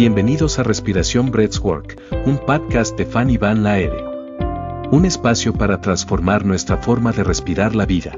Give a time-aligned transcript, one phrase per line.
[0.00, 4.02] Bienvenidos a Respiración Work, un podcast de Fanny Van Laere.
[4.90, 8.16] Un espacio para transformar nuestra forma de respirar la vida.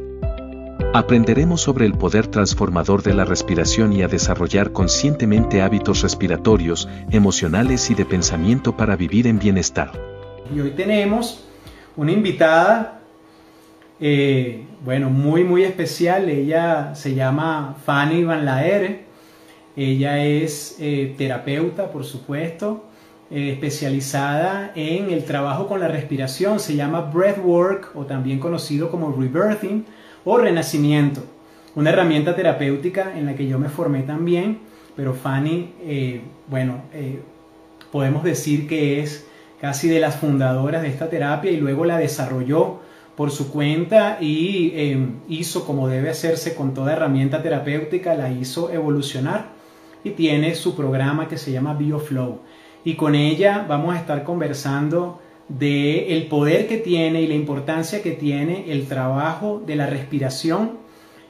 [0.95, 7.91] Aprenderemos sobre el poder transformador de la respiración y a desarrollar conscientemente hábitos respiratorios, emocionales
[7.91, 9.91] y de pensamiento para vivir en bienestar.
[10.55, 11.43] Y hoy tenemos
[11.97, 13.01] una invitada,
[13.99, 16.31] eh, bueno, muy, muy especial.
[16.31, 19.12] Ella se llama Fanny Van Laere.
[19.77, 22.85] Ella es eh, terapeuta, por supuesto,
[23.31, 26.61] eh, especializada en el trabajo con la respiración.
[26.61, 29.87] Se llama Breathwork o también conocido como Rebirthing
[30.25, 31.23] o Renacimiento.
[31.75, 34.59] Una herramienta terapéutica en la que yo me formé también,
[34.95, 36.83] pero Fanny, eh, bueno,
[37.91, 39.27] podemos decir que es
[39.59, 42.81] casi de las fundadoras de esta terapia y luego la desarrolló
[43.17, 49.62] por su cuenta y hizo como debe hacerse con toda herramienta terapéutica, la hizo evolucionar
[50.05, 52.41] y tiene su programa que se llama BioFlow.
[52.85, 58.03] Y con ella vamos a estar conversando de el poder que tiene y la importancia
[58.03, 60.79] que tiene el trabajo de la respiración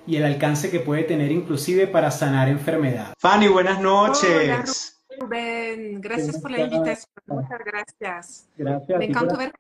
[0.07, 3.15] y el alcance que puede tener inclusive para sanar enfermedades.
[3.19, 5.05] Fanny, buenas noches.
[5.21, 7.13] Rubén, gracias por la invitación.
[7.27, 8.49] Muchas gracias.
[8.57, 8.99] Gracias.
[8.99, 9.53] Me encanta ver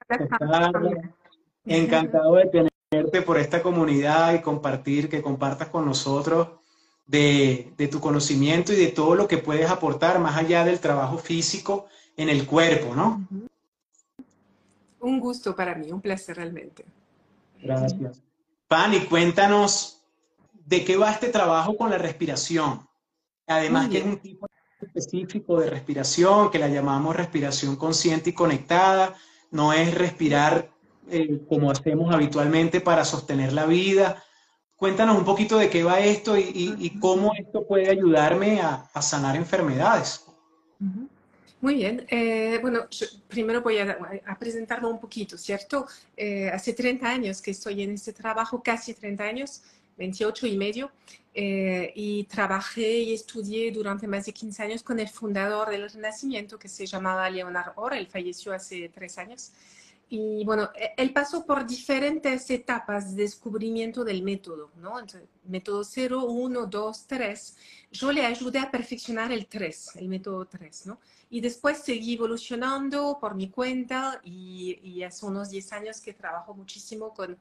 [1.64, 6.48] Encantado de tenerte por esta comunidad y compartir, que compartas con nosotros
[7.06, 11.86] de, tu conocimiento y de todo lo que puedes aportar más allá del trabajo físico
[12.16, 13.26] en el cuerpo, ¿no?
[15.00, 16.84] Un gusto para mí, un placer realmente.
[17.60, 18.22] Gracias.
[18.68, 20.02] Pani, cuéntanos
[20.64, 22.86] de qué va este trabajo con la respiración.
[23.46, 24.46] Además que es un tipo
[24.80, 29.14] específico de respiración que la llamamos respiración consciente y conectada.
[29.50, 30.70] No es respirar
[31.10, 34.22] eh, como hacemos habitualmente para sostener la vida,
[34.82, 40.24] Cuéntanos un poquito de qué va esto y, cómo esto puede ayudarme a, sanar enfermedades.
[41.60, 42.04] Muy bien.
[42.10, 42.88] Eh, bueno,
[43.28, 45.86] primero voy a, presentarme un poquito, ¿cierto?
[46.16, 49.62] Eh, hace 30 años que estoy en este trabajo, casi 30 años,
[49.98, 50.90] 28 y medio,
[51.32, 56.58] eh, y trabajé y estudié durante más de 15 años con el fundador del Renacimiento,
[56.58, 59.52] que se llamaba Leonard Orr, él falleció hace tres años.
[60.14, 65.00] Y bueno, e, él pasó por diferentes etapas de descubrimiento del método, ¿no?
[65.00, 67.56] Entonces, método 0, 1, 2, 3.
[67.92, 71.00] Yo le ayudé a perfeccionar el 3, el método 3, ¿no?
[71.30, 76.52] Y después seguí evolucionando por mi cuenta y, y hace unos 10 años que trabajo
[76.52, 77.38] muchísimo con,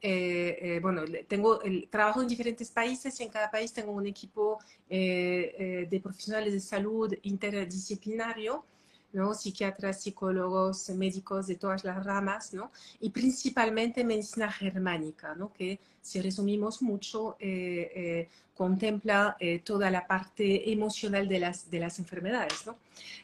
[0.00, 4.06] eh, eh, bueno, tengo el trabajo en diferentes países y en cada país tengo un
[4.06, 8.64] equipo eh, de profesionales de salud interdisciplinario
[9.12, 9.34] ¿no?
[9.34, 12.70] psiquiatras, psicólogos, médicos de todas las ramas, ¿no?
[13.00, 15.52] y principalmente medicina germánica, ¿no?
[15.52, 18.28] que si resumimos mucho, eh, eh,
[18.62, 22.64] contempla eh, toda la parte emocional de las, de las enfermedades.
[22.64, 22.76] ¿no?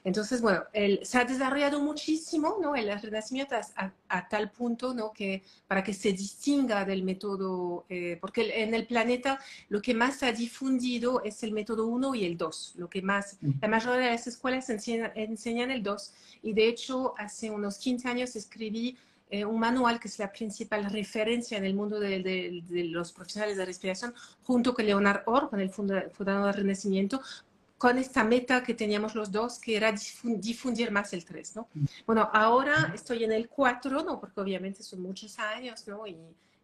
[0.02, 0.64] Entonces, bueno,
[1.02, 2.74] se ha desarrollado muchísimo ¿no?
[2.74, 3.54] el renacimiento
[4.08, 5.12] a, tal punto ¿no?
[5.12, 7.84] que para que se distinga del método,
[8.20, 9.38] porque en el planeta
[9.68, 13.00] lo que más se ha difundido es el método 1 y el 2, lo que
[13.00, 16.12] más, la mayoría de las escuelas enseñan, enseñan el 2,
[16.42, 18.96] y de hecho hace unos 15 años escribí
[19.30, 23.64] eh, un manual que es la principal referencia en el mundo de, los profesionales de
[23.64, 27.20] respiración, junto con Leonard Orr, con el fundador del Renacimiento,
[27.76, 29.94] con esta meta que teníamos los dos, que era
[30.24, 31.68] difundir más el 3, ¿no?
[32.06, 34.18] Bueno, ahora estoy en el 4, ¿no?
[34.18, 36.04] Porque obviamente son muchos años, ¿no?
[36.06, 36.16] Y,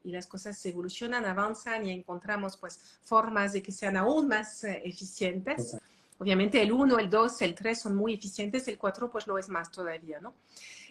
[0.04, 4.82] y las cosas evolucionan, avanzan y encontramos, pues, formas de que sean aún más eh,
[4.84, 5.76] eficientes.
[6.18, 9.48] Obviamente el 1, el 2, el 3 son muy eficientes, el 4 pues lo es
[9.48, 10.34] más todavía, ¿no?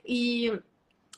[0.03, 0.51] Y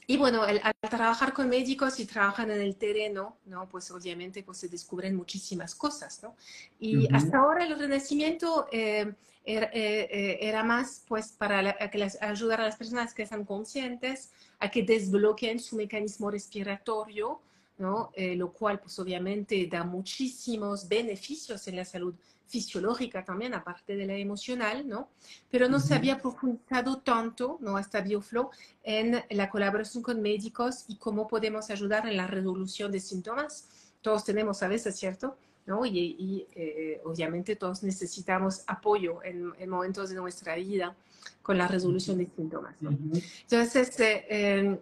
[0.08, 3.68] y bueno, al, trabajar con médicos y trabajan en el terreno, ¿no?
[3.68, 6.36] Pues obviamente pues, se descubren muchísimas cosas, ¿no?
[6.80, 12.62] Y hasta ahora el renacimiento eh, era, eh, eh, era, más pues para que ayudar
[12.62, 17.42] a las personas que están conscientes a que desbloqueen su mecanismo respiratorio,
[17.78, 18.12] ¿no?
[18.16, 22.16] lo cual pues obviamente da muchísimos beneficios en la salud
[22.48, 25.10] fisiológica también, aparte de la emocional, ¿no?
[25.50, 27.78] Pero no se había profundizado tanto, ¿no?
[27.78, 28.50] Hasta BioFlow,
[28.84, 33.68] en la colaboración con médicos y cómo podemos ayudar en la resolución de síntomas.
[34.02, 35.38] Todos tenemos a veces, ¿cierto?
[35.66, 35.86] ¿no?
[35.86, 40.96] Y, eh, obviamente todos necesitamos apoyo en, momentos de nuestra vida
[41.42, 42.76] con la resolución de síntomas.
[42.82, 42.92] ¿no?
[42.92, 44.80] Entonces, eh, em,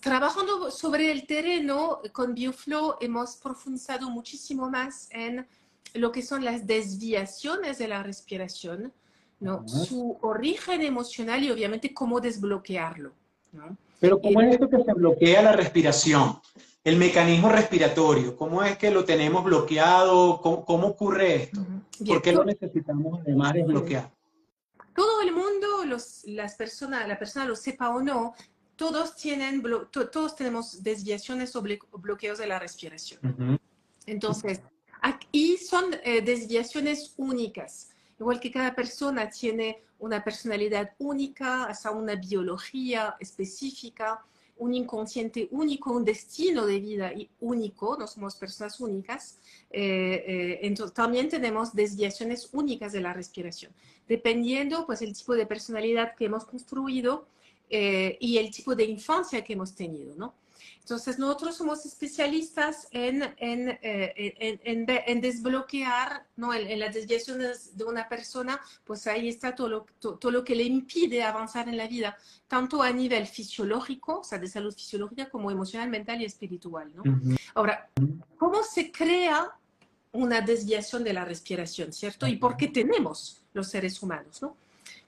[0.00, 5.46] trabajando sobre el terreno con BioFlow, hemos profundizado muchísimo más en
[5.94, 8.92] lo que son las desviaciones de la respiración,
[9.40, 9.66] ¿no?
[9.66, 13.12] su origen emocional y obviamente cómo desbloquearlo.
[13.52, 13.76] ¿no?
[13.98, 16.38] Pero ¿cómo es esto que se bloquea la respiración?
[16.82, 20.40] El mecanismo respiratorio, ¿cómo es que lo tenemos bloqueado?
[20.40, 21.66] ¿Cómo, ocurre esto?
[22.06, 24.10] ¿Por qué lo necesitamos además desbloquear?
[24.94, 28.34] todo el mundo, los, las personas, la persona lo sepa o no,
[28.76, 33.58] todos, tienen, todos tenemos desviaciones o bloqueos de la respiración.
[34.06, 34.60] Entonces,
[35.02, 37.90] aquí son eh, desviaciones únicas.
[38.18, 44.24] Igual que cada persona tiene una personalidad única, hasta una biología específica,
[44.60, 49.38] un inconsciente único, un destino de vida único, no somos personas únicas,
[49.70, 53.72] eh, eh, entonces también tenemos desviaciones únicas de la respiración,
[54.06, 57.26] dependiendo pues el tipo de personalidad que hemos construido
[57.70, 60.34] eh, y el tipo de infancia que hemos tenido, ¿no?
[60.80, 66.52] Entonces, nosotros somos especialistas en, en, eh, en, en desbloquear ¿no?
[66.54, 70.64] en, las desviaciones de una persona, pues ahí está todo lo, todo lo que le
[70.64, 72.16] impide avanzar en la vida,
[72.48, 76.90] tanto a nivel fisiológico, o sea, de salud fisiológica, como emocional, mental y espiritual.
[76.94, 77.02] ¿no?
[77.54, 77.88] Ahora,
[78.38, 79.52] ¿cómo se crea
[80.12, 82.26] una desviación de la respiración, cierto?
[82.26, 84.42] ¿Y por qué tenemos los seres humanos?
[84.42, 84.56] ¿no?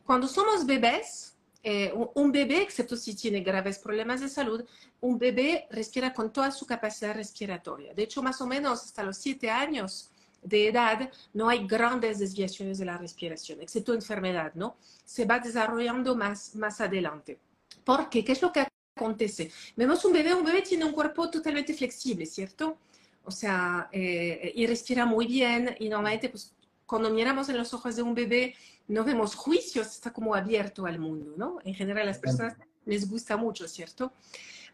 [0.04, 1.31] Cuando somos bebés,
[1.62, 4.64] eh, un bebé, excepto si tiene graves problemas de salud,
[5.00, 7.94] un bebé respira con toda su capacidad respiratoria.
[7.94, 10.10] De hecho, más o menos hasta los siete años
[10.42, 14.76] de edad no hay grandes desviaciones de la respiración, excepto enfermedad, ¿no?
[15.04, 17.38] Se va desarrollando más, más adelante.
[17.84, 18.24] ¿Por qué?
[18.24, 18.66] ¿Qué es lo que
[18.96, 19.52] acontece?
[19.76, 22.78] Vemos un bebé, un bebé tiene un cuerpo totalmente flexible, ¿cierto?
[23.24, 26.52] O sea, eh, y respira muy bien y normalmente, pues,
[26.92, 28.54] cuando miramos en los ojos de un bebé,
[28.86, 31.56] no vemos juicios, está como abierto al mundo, ¿no?
[31.64, 32.54] En general a las personas
[32.84, 34.12] les gusta mucho, ¿cierto?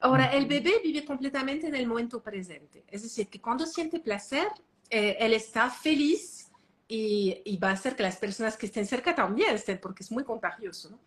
[0.01, 4.49] Ahora, el bebé vive completamente en el momento presente, es decir, que cuando siente placer,
[4.91, 6.51] eh, él está feliz
[6.89, 10.25] y, va a hacer que las personas que estén cerca también estén, porque es muy
[10.25, 10.99] contagioso, ¿no?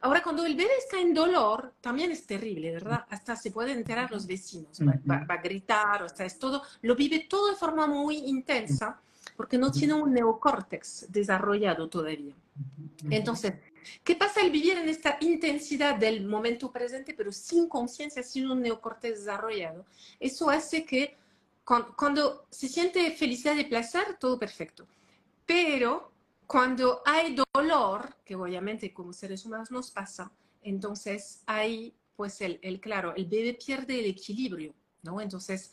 [0.00, 3.06] Ahora, cuando el bebé está en dolor, también es terrible, ¿verdad?
[3.08, 6.96] Hasta se pueden enterar los vecinos, va, va a gritar, o sea, es todo, lo
[6.96, 9.00] vive todo de forma muy intensa
[9.36, 12.34] porque no tiene un neocórtex desarrollado todavía.
[13.10, 13.54] Entonces,
[14.02, 18.62] ¿qué pasa al vivir en esta intensidad del momento presente, pero sin conciencia, sin un
[18.62, 19.84] neocórtex desarrollado?
[20.18, 21.16] Eso hace que
[21.64, 24.86] cuando, se siente felicidad y placer, todo perfecto.
[25.44, 26.12] Pero
[26.46, 30.30] cuando hay dolor, que obviamente como seres humanos nos pasa,
[30.62, 35.20] entonces hay, pues, el, el claro, el bebé pierde el equilibrio, ¿no?
[35.20, 35.72] Entonces,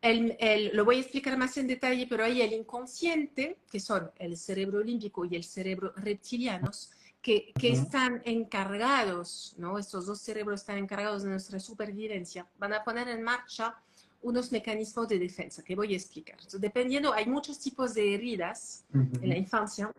[0.00, 4.36] el, lo voy a explicar más en detalle, pero hay el inconsciente, que son el
[4.36, 6.90] cerebro límbico y el cerebro reptilianos,
[7.20, 9.78] que, que están encargados, ¿no?
[9.78, 13.74] Estos dos cerebros están encargados de nuestra supervivencia, van a poner en marcha
[14.22, 16.38] unos mecanismos de defensa que voy a explicar.
[16.58, 19.92] dependiendo, hay muchos tipos de heridas en la infancia,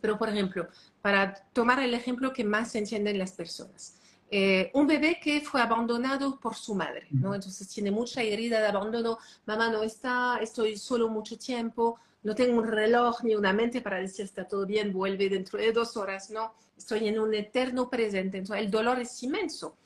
[0.00, 0.68] pero por ejemplo,
[1.02, 3.97] para tomar el ejemplo que más se entienden las personas,
[4.30, 7.34] eh, un bebé que fue abandonado por su madre, ¿no?
[7.34, 12.58] Entonces tiene mucha herida de abandono, mamá no está, estoy solo mucho tiempo, no tengo
[12.58, 16.30] un reloj ni una mente para decir está todo bien, vuelve dentro de dos horas,
[16.30, 19.76] no, estoy en un eterno presente, entonces el dolor es inmenso.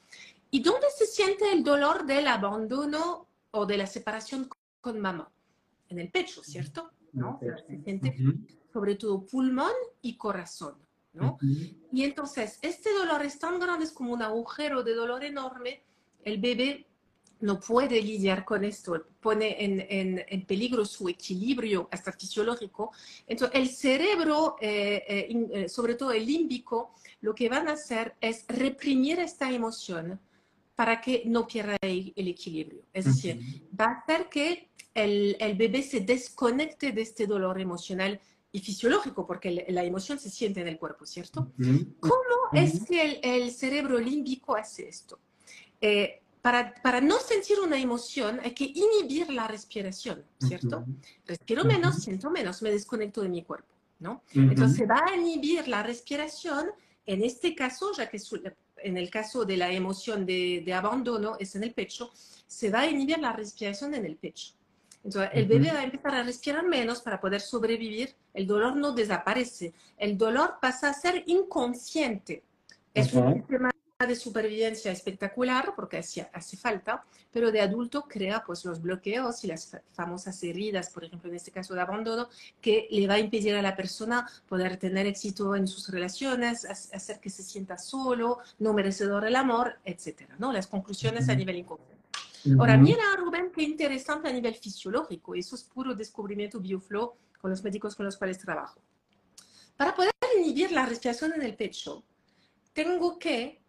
[0.51, 4.49] ¿Y dónde se siente el dolor del abandono o de la separación
[4.81, 5.31] con mamá?
[5.89, 6.91] En el pecho, ¿cierto?
[7.13, 7.39] ¿No?
[7.41, 8.17] se siente
[8.73, 10.75] sobre todo pulmón y corazón.
[11.93, 15.83] Y entonces, este dolor es tan grande, es como un agujero de dolor enorme,
[16.25, 16.87] el bebé
[17.43, 22.93] no puede lidiar con esto, pone en, en, peligro su equilibrio hasta fisiológico.
[23.27, 28.15] Entonces, el cerebro, eh, eh, eh, sobre todo el límbico, lo que van a hacer
[28.21, 30.21] es reprimir esta emoción
[30.77, 32.83] para que no pierda el, equilibrio.
[32.93, 33.41] Es decir,
[33.79, 38.21] va a hacer que el, el, bebé se desconecte de este dolor emocional
[38.53, 41.51] y fisiológico, porque la emoción se siente en el cuerpo, ¿cierto?
[42.01, 42.15] ¿Cómo
[42.53, 45.19] es que el, cerebro límbico hace esto?
[45.81, 50.85] Eh, para, para, no sentir una emoción hay que inhibir la respiración, ¿cierto?
[51.27, 54.23] Respiro menos, siento menos, me desconecto de mi cuerpo, ¿no?
[54.35, 56.67] Entonces va a inhibir la respiración,
[57.07, 58.19] en este caso, ya que
[58.79, 62.11] en el caso de la emoción de, de abandono es en el pecho,
[62.47, 64.53] se va a inhibir la respiración en el pecho.
[65.05, 68.15] Entonces, el bebé va a empezar a respirar menos para poder sobrevivir.
[68.33, 69.73] El dolor no desaparece.
[69.97, 72.45] El dolor pasa a ser inconsciente.
[72.95, 73.71] Es un sistema
[74.07, 79.47] de supervivencia espectacular porque hace, hace falta, pero de adulto crea pues los bloqueos y
[79.47, 82.29] las famosas heridas, por ejemplo, en este caso de abandono,
[82.61, 87.21] que le va a impedir a la persona poder tener éxito en sus relaciones, hacer
[87.21, 90.53] que se sienta solo, no merecedor del amor, etcétera, ¿no?
[90.53, 92.02] Las conclusiones a nivel inconsciente.
[92.59, 95.35] Ahora, mira, Rubén, qué interesante a nivel fisiológico.
[95.35, 98.81] Eso es puro descubrimiento bioflow con los médicos con los cuales trabajo.
[99.77, 102.05] Para poder inhibir la respiración en el pecho,
[102.73, 103.63] tengo que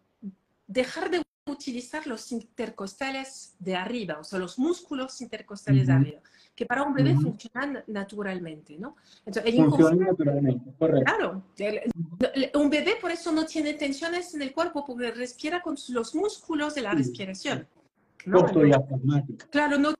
[0.66, 6.20] dejar de utilizar los intercostales de arriba, o sea, los músculos intercostales de arriba,
[6.54, 8.96] que para un bebé funcionan naturalmente, ¿no?
[9.26, 11.04] Entonces, funcionan naturalmente, correcto.
[11.04, 11.44] Claro,
[12.54, 16.74] un bebé por eso no tiene tensiones en el cuerpo, porque respira con los músculos
[16.74, 17.68] de la respiración.
[18.26, 18.46] ¿No?
[19.50, 19.94] Claro, no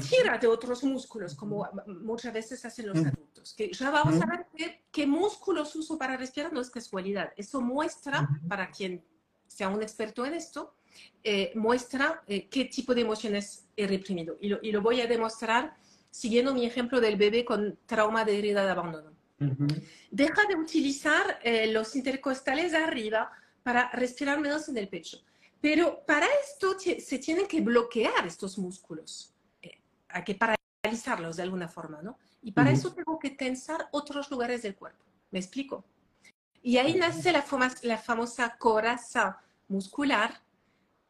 [0.00, 3.54] tira de otros músculos, como muchas veces hacen los adultos.
[3.54, 7.32] Que ya vamos a ver qué, músculos uso para respirar, no es casualidad.
[7.36, 9.04] Eso muestra, para quien
[9.46, 10.74] sea un experto en esto,
[11.22, 14.36] eh, muestra eh, qué tipo de emociones he reprimido.
[14.40, 15.76] Y lo, y lo, voy a demostrar
[16.10, 19.12] siguiendo mi ejemplo del bebé con trauma de herida de abandono.
[20.10, 23.30] Deja de utilizar eh, los intercostales de arriba
[23.62, 25.18] para respirar menos en el pecho.
[25.60, 29.34] Pero para esto se tienen que bloquear estos músculos
[30.14, 32.18] hay que paralizarlos de alguna forma, ¿no?
[32.40, 35.04] Y para eso tengo que tensar otros lugares del cuerpo.
[35.32, 35.84] ¿Me explico?
[36.62, 37.44] Y ahí nace la,
[37.82, 40.40] la famosa coraza muscular,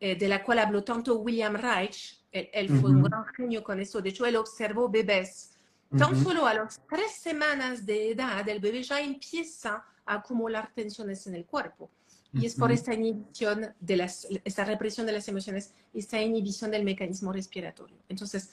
[0.01, 2.25] eh, de la cual habló tanto William Reich.
[2.33, 4.01] Él, fue un gran genio con eso.
[4.01, 5.51] De hecho, él observó bebés.
[5.97, 11.27] Tan solo a las tres semanas de edad, el bebé ya empieza a acumular tensiones
[11.29, 11.91] en el cuerpo.
[12.35, 16.85] Y es por esta inhibición de las, esta represión de las emociones, esta inhibición del
[16.85, 17.97] mecanismo respiratorio.
[18.09, 18.51] Entonces,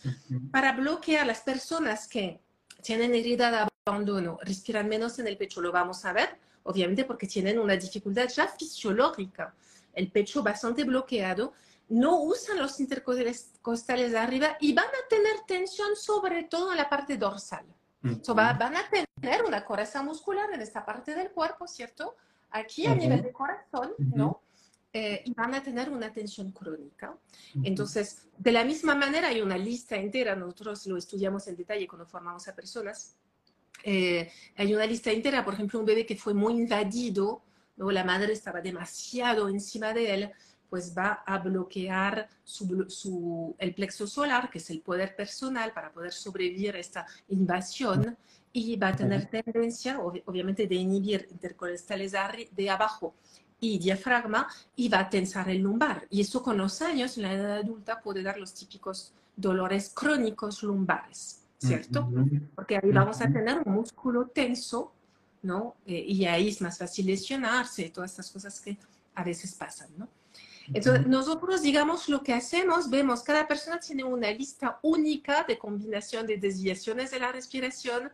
[0.51, 2.39] para bloquear las personas que
[2.83, 7.27] tienen herida de abandono, respiran menos en el pecho, lo vamos a ver, obviamente porque
[7.27, 9.55] tienen una dificultad ya fisiológica,
[9.93, 11.53] el pecho bastante bloqueado,
[11.89, 16.89] no usan los intercostales de arriba y van a tener tensión sobre todo en la
[16.89, 17.65] parte dorsal.
[18.01, 22.15] van a tener una coraza muscular en esta parte del cuerpo, ¿cierto?
[22.51, 24.41] Aquí a nivel de corazón, ¿no?
[24.93, 27.17] Eh, y van a tener una tensión crónica.
[27.63, 32.05] Entonces, de la misma manera, hay una lista entera, nosotros lo estudiamos en detalle cuando
[32.05, 33.15] formamos a personas.
[33.83, 37.41] Eh, hay una lista entera, por ejemplo, un bebé que fue muy invadido,
[37.77, 37.89] ¿no?
[37.89, 40.31] la madre estaba demasiado encima de él,
[40.71, 46.13] pues va a bloquear su, el plexo solar, que es el poder personal para poder
[46.13, 48.17] sobrevivir a esta invasión
[48.53, 52.13] y va a tener tendencia, obviamente, de inhibir intercolestales
[52.53, 53.13] de abajo
[53.59, 54.47] y diafragma
[54.77, 56.07] y va a tensar el lumbar.
[56.09, 60.63] Y eso con los años, en la edad adulta, puede dar los típicos dolores crónicos
[60.63, 62.09] lumbares, ¿cierto?
[62.55, 64.93] Porque ahí vamos a tener un músculo tenso,
[65.41, 65.75] ¿no?
[65.85, 68.77] Eh, y ahí es más fácil lesionarse, todas estas cosas que
[69.15, 70.20] a veces pasan, ¿no?
[70.73, 76.25] Entonces, nosotros, digamos, lo que hacemos, vemos, cada persona tiene una lista única de combinación
[76.27, 78.11] de desviaciones de la respiración,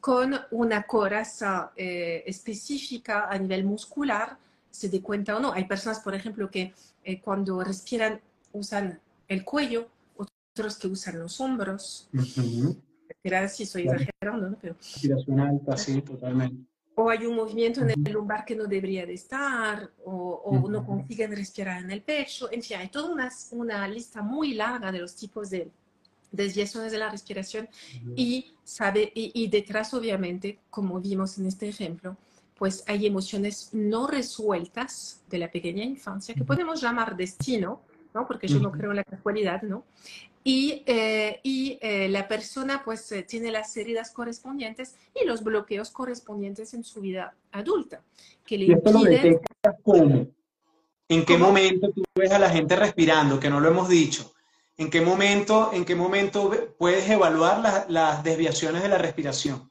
[0.00, 4.38] con una coraza eh, específica a nivel muscular,
[4.70, 5.52] se dé cuenta o no.
[5.52, 6.72] Hay personas, por ejemplo, que
[7.04, 8.20] eh, cuando respiran
[8.52, 8.98] usan
[9.28, 12.08] el cuello, otros que usan los hombros.
[12.12, 12.74] Uh
[13.48, 14.56] si estoy exagerando, ¿no?
[14.60, 16.64] Pero, Respiración alta, sí, totalmente.
[16.96, 20.84] O hay un movimiento en el lumbar que no debería de estar, o, o no
[20.84, 22.50] consiguen respirar en el pecho.
[22.52, 25.70] En fin, hay toda una, una lista muy larga de los tipos de,
[26.32, 27.68] desviaciones de la respiración
[28.16, 32.16] y, sabe, y, detrás, obviamente, como vimos en este ejemplo,
[32.56, 37.80] pues hay emociones no resueltas de la pequeña infancia que podemos llamar destino,
[38.14, 38.26] ¿no?
[38.26, 39.84] Porque yo no creo en la casualidad, ¿no?
[40.42, 45.90] Y, eh, y eh, la persona pues eh, tiene las heridas correspondientes y los bloqueos
[45.90, 48.02] correspondientes en su vida adulta.
[48.46, 49.40] Que le impiden...
[49.82, 50.26] cómo?
[51.08, 53.38] ¿En qué momento tú ves a la gente respirando?
[53.38, 54.32] Que no lo hemos dicho
[54.80, 59.69] ¿En qué momento, en qué momento puedes evaluar las desviaciones de la respiración?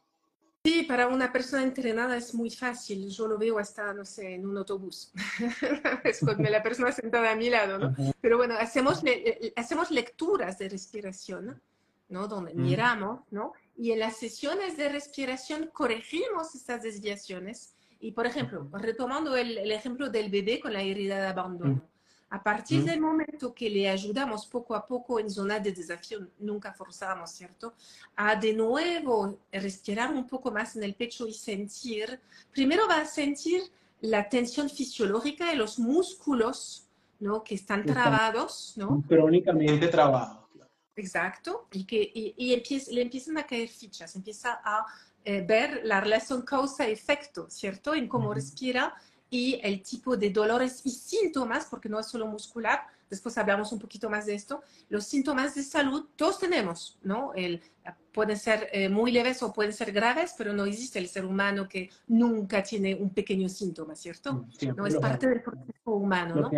[0.66, 3.10] Sí, para una persona entrenada es muy fácil.
[3.10, 5.12] Yo lo veo hasta, no sé, en un autobús.
[6.04, 7.96] es con la persona sentada a mi lado, ¿no?
[8.20, 9.01] Pero bueno, hacemos,
[9.56, 11.62] hacemos lecturas de respiración,
[12.10, 12.28] ¿no?
[12.28, 13.54] Donde miramos, ¿no?
[13.78, 17.74] Y en las sesiones de respiración corregimos estas desviaciones.
[18.01, 21.82] Y, por ejemplo, retomando el, el ejemplo del bebé con la herida de abandono.
[22.31, 26.71] A partir del momento que le ayudamos poco a poco en zona de desafío, nunca
[26.74, 27.74] forzamos, ¿cierto?
[28.15, 32.19] A de nuevo respirar un poco más en el pecho y sentir,
[32.51, 33.63] primero va a sentir
[34.01, 36.88] la tensión fisiológica de los músculos,
[37.19, 37.43] ¿no?
[37.43, 39.03] Que están trabados, ¿no?
[39.07, 40.38] Crónicamente trabados.
[40.95, 42.55] Exacto, y que y,
[42.91, 44.86] le empiezan a caer fichas, empieza a
[45.24, 47.93] eh, ver la relación causa-efecto, ¿cierto?
[47.95, 48.93] En cómo respira
[49.29, 53.79] y el tipo de dolores y síntomas, porque no es solo muscular, después hablamos un
[53.79, 57.33] poquito más de esto, los síntomas de salud todos tenemos, ¿no?
[57.36, 57.62] El,
[58.12, 61.67] pueden ser eh, muy leves o pueden ser graves, pero no existe el ser humano
[61.67, 64.45] que nunca tiene un pequeño síntoma, ¿cierto?
[64.75, 66.51] no es parte del proceso humano, ¿no?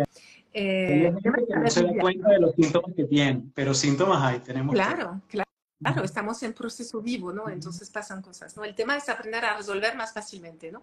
[0.54, 4.74] Eh, no se da cuenta de los síntomas que tienen, pero síntomas hay, tenemos.
[4.74, 5.51] Claro, claro.
[5.82, 7.48] Claro, estamos en proceso vivo, ¿no?
[7.48, 8.64] Entonces pasan cosas, ¿no?
[8.64, 10.82] El tema es aprender a resolver más fácilmente, ¿no?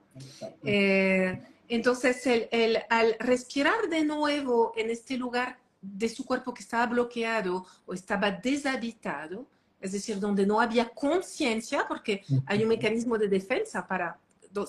[0.63, 6.87] Eh, entonces, el, al respirar de nuevo en este lugar de su cuerpo que estaba
[6.87, 9.45] bloqueado o estaba deshabitado,
[9.79, 14.17] es decir, donde no había conciencia, porque hay un mecanismo de defensa para,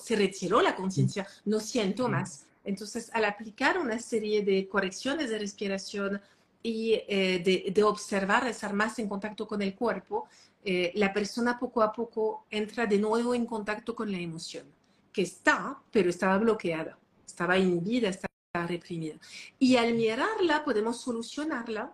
[0.01, 2.45] se retiró la conciencia, no siento más.
[2.63, 6.21] Entonces, al aplicar una serie de correcciones de respiración,
[6.63, 10.27] y eh, de, observar, de estar más en contacto con el cuerpo,
[10.63, 14.65] eh, la persona poco a poco entra de nuevo en contacto con la emoción,
[15.11, 19.15] que está, pero estaba bloqueada, estaba inhibida, estaba reprimida.
[19.57, 21.93] Y al mirarla podemos solucionarla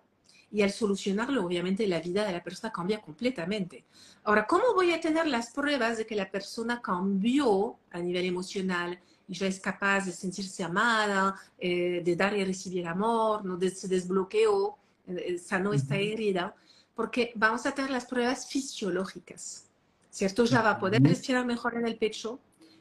[0.50, 3.84] y al solucionarlo, obviamente, la vida de la persona cambia completamente.
[4.24, 8.98] Ahora, ¿cómo voy a tener las pruebas de que la persona cambió a nivel emocional,
[9.28, 13.56] y ya es capaz de sentirse amada, eh, de dar y recibir amor, ¿no?
[13.56, 16.54] de, se desbloqueó, eh, sanó esta herida,
[16.94, 19.66] porque vamos a tener las pruebas fisiológicas,
[20.10, 20.44] ¿cierto?
[20.46, 22.40] Ya va a poder respirar mejor en el pecho,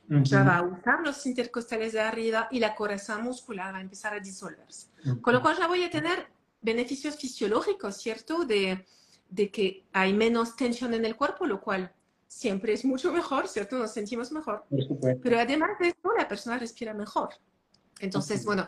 [0.10, 4.14] ya va a usar los intercostales de arriba y la coraza muscular va a empezar
[4.14, 4.88] a disolverse.
[5.22, 6.28] Con lo cual ya voy a tener
[6.62, 8.46] beneficios fisiológicos, ¿cierto?
[8.46, 8.86] De,
[9.30, 11.92] de que hay menos tensión en el cuerpo, lo cual
[12.28, 13.78] siempre es mucho mejor, ¿cierto?
[13.78, 14.66] Nos sentimos mejor.
[15.24, 17.30] Pero además de eso, la persona respira mejor.
[18.00, 18.68] Entonces, bueno,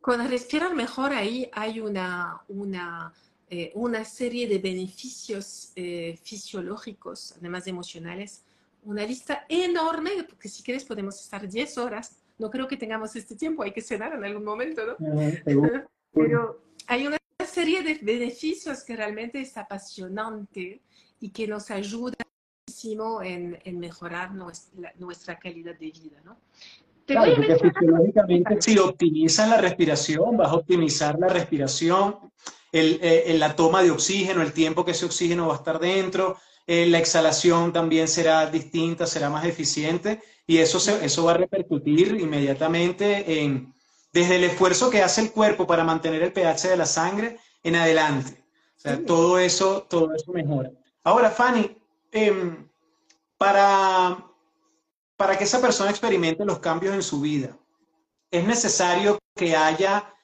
[0.00, 3.12] con respirar mejor ahí hay una, una,
[3.50, 8.44] eh, una serie de beneficios eh, fisiológicos, además emocionales,
[8.84, 12.16] una lista enorme, porque si quieres podemos estar 10 horas.
[12.38, 14.96] No creo que tengamos este tiempo, hay que cenar en algún momento, ¿no?
[16.12, 20.82] Pero hay una serie de beneficios que realmente es apasionante
[21.18, 22.16] y que nos ayuda
[23.22, 26.36] en, en mejorar nuestra, nuestra, calidad de vida, ¿no?
[27.06, 32.16] claro, porque fisiológicamente si optimizas la respiración, vas a optimizar la respiración,
[32.72, 36.36] el, eh, la toma de oxígeno, el tiempo que ese oxígeno va a estar dentro,
[36.66, 41.36] eh, la exhalación también será distinta, será más eficiente y eso, se, eso va a
[41.38, 43.72] repercutir inmediatamente en,
[44.12, 47.76] desde el esfuerzo que hace el cuerpo para mantener el pH de la sangre en
[47.76, 48.44] adelante.
[48.76, 50.70] O sea, todo eso, todo eso mejora.
[51.02, 51.76] Ahora, Fanny,
[52.16, 52.66] Em,
[53.36, 54.16] para,
[55.18, 57.58] para que esa persona experimente los cambios en su vida,
[58.30, 60.14] es necesario que haya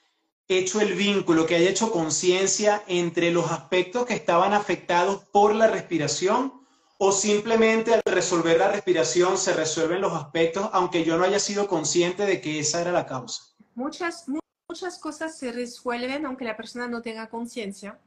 [0.49, 5.67] hecho el vínculo, que haya hecho conciencia entre los aspectos que estaban afectados por la
[5.67, 6.65] respiración
[6.97, 11.69] o simplemente al resolver la respiración se resuelven los aspectos aunque yo no haya sido
[11.69, 13.43] consciente de que esa era la causa.
[13.75, 14.25] Muchas,
[14.67, 18.01] muchas cosas se resuelven aunque la persona no tenga conciencia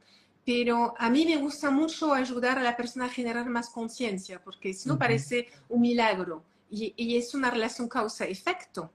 [0.46, 4.72] pero a mí me gusta mucho ayudar a la persona a generar más conciencia, porque
[4.72, 8.92] si no parece un milagro y, es una relación causa-efecto,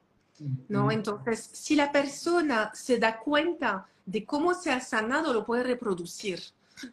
[0.70, 0.92] ¿no?
[0.92, 6.42] Entonces, si la persona se da cuenta de cómo se ha sanado, lo puede reproducir,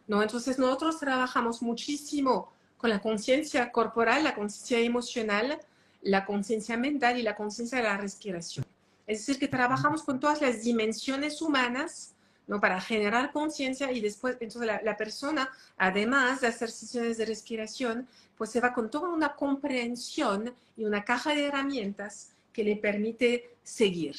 [0.08, 0.22] ¿no?
[0.22, 5.60] Entonces, nosotros trabajamos muchísimo con la conciencia corporal, la conciencia emocional,
[6.02, 8.66] la conciencia mental y la conciencia de la respiración.
[9.06, 12.16] Es decir, que trabajamos con todas las dimensiones humanas
[12.48, 12.60] ¿no?
[12.60, 18.50] Para generar conciencia y después, entonces la, persona, además de hacer sesiones de respiración, pues
[18.50, 24.16] se va con toda una comprensión y una caja de herramientas que le permite seguir.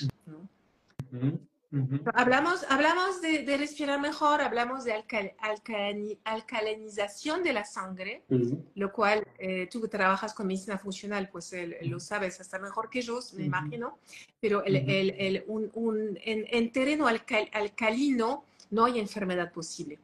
[2.15, 4.93] Hablamos, hablamos de, respirar mejor, hablamos de
[6.23, 8.23] alcalinización de la sangre,
[8.73, 11.53] lo cual eh, tú que trabajas con medicina funcional, pues
[11.83, 13.99] lo sabes hasta mejor que yo, me imagino,
[14.39, 19.99] pero el, el, un, un, en, terreno alcalino no hay enfermedad posible.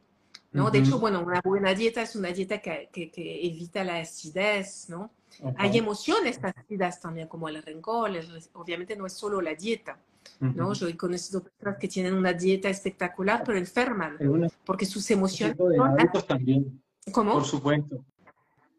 [0.51, 0.69] ¿no?
[0.69, 3.11] De hecho, bueno, una buena dieta es una dieta que, que,
[3.45, 5.09] evita la acidez, ¿no?
[5.57, 8.11] Hay emociones ácidas también, como el rencor,
[8.53, 9.99] obviamente no es solo la dieta.
[10.39, 10.73] ¿No?
[10.73, 14.17] Yo he conocido personas que tienen una dieta espectacular, pero enferman,
[14.65, 15.57] porque sus emociones...
[15.57, 16.81] De hábitos también.
[17.11, 17.33] ¿Cómo?
[17.33, 18.03] Por supuesto.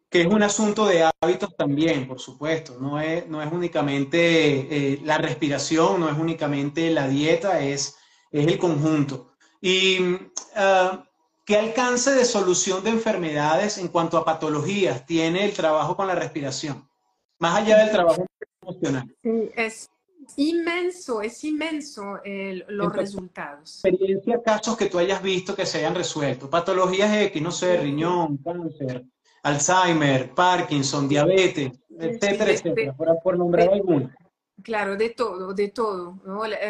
[0.09, 2.79] Que es un asunto de hábitos también, por supuesto.
[2.81, 7.97] No es, no es únicamente eh, la respiración, no es únicamente la dieta, es,
[8.31, 9.33] es el conjunto.
[9.61, 11.03] Y uh,
[11.45, 16.15] ¿qué alcance de solución de enfermedades en cuanto a patologías tiene el trabajo con la
[16.15, 16.89] respiración?
[17.39, 18.25] Más allá del trabajo
[18.63, 19.15] emocional.
[19.23, 19.91] Sí, es
[20.37, 22.21] inmenso, es inmenso
[22.69, 23.85] los resultados.
[23.85, 26.51] Experiencia, casos que tú hayas visto que se hayan resuelto.
[26.51, 29.05] Patologías X, no sé, riñón, cáncer,
[29.43, 34.11] Alzheimer, Parkinson, diabetes, etcétera, etcétera, por, nombrar algunos.
[34.63, 36.19] Claro, de todo, de todo.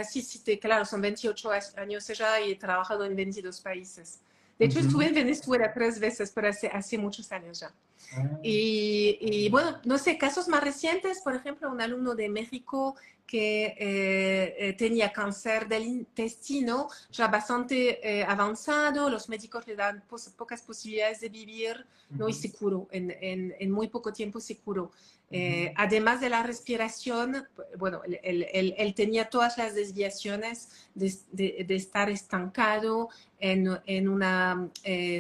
[0.08, 4.20] Sí, sí, claro, son 28 años ya y he trabajado en 22 países.
[4.58, 7.72] De hecho, estuve en Venezuela tres veces, pero hace, hace muchos años ya.
[8.16, 8.38] Ah.
[8.42, 13.74] Y, y, bueno, no sé, casos más recientes, por ejemplo, un alumno de México que
[13.78, 20.04] eh, eh, tenía cáncer del intestino ya bastante eh, avanzado, los médicos le dan
[20.36, 22.28] pocas posibilidades de vivir, ¿no?
[22.28, 24.92] Y se curó, en, en, en, muy poco tiempo se curó.
[25.74, 27.46] Además de la respiración,
[27.78, 33.08] bueno, él, él, él tenía todas las desviaciones de, de, de estar estancado
[33.40, 34.68] en, en una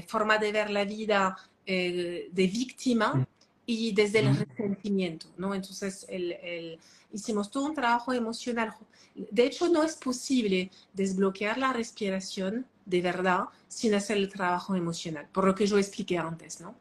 [0.06, 3.26] forma de ver la vida de víctima
[3.66, 5.54] y desde el resentimiento, ¿no?
[5.54, 6.78] Entonces, el, el,
[7.16, 8.74] hicimos todo un trabajo emocional.
[9.14, 15.26] De hecho, no es posible desbloquear la respiración de verdad sin hacer el trabajo emocional,
[15.32, 16.76] por lo que yo expliqué antes, ¿no?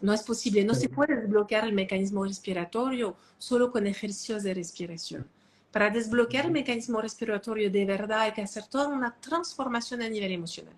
[0.00, 5.26] No es posible, no se puede desbloquear el mecanismo respiratorio solo con ejercicios de respiración.
[5.72, 10.32] Para desbloquear el mecanismo respiratorio de verdad hay que hacer toda una transformación a nivel
[10.32, 10.76] emocional.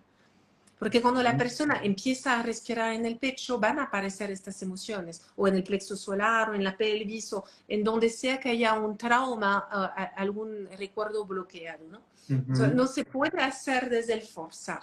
[0.81, 5.23] Porque cuando la persona empieza a respirar en el pecho, van a aparecer estas emociones,
[5.37, 8.73] o en el plexo solar, o en la pelvis, o en donde sea que haya
[8.73, 11.99] un trauma, uh, algún recuerdo bloqueado, ¿no?
[11.99, 12.57] Uh -huh.
[12.57, 14.83] so, no se puede hacer desde el forzar,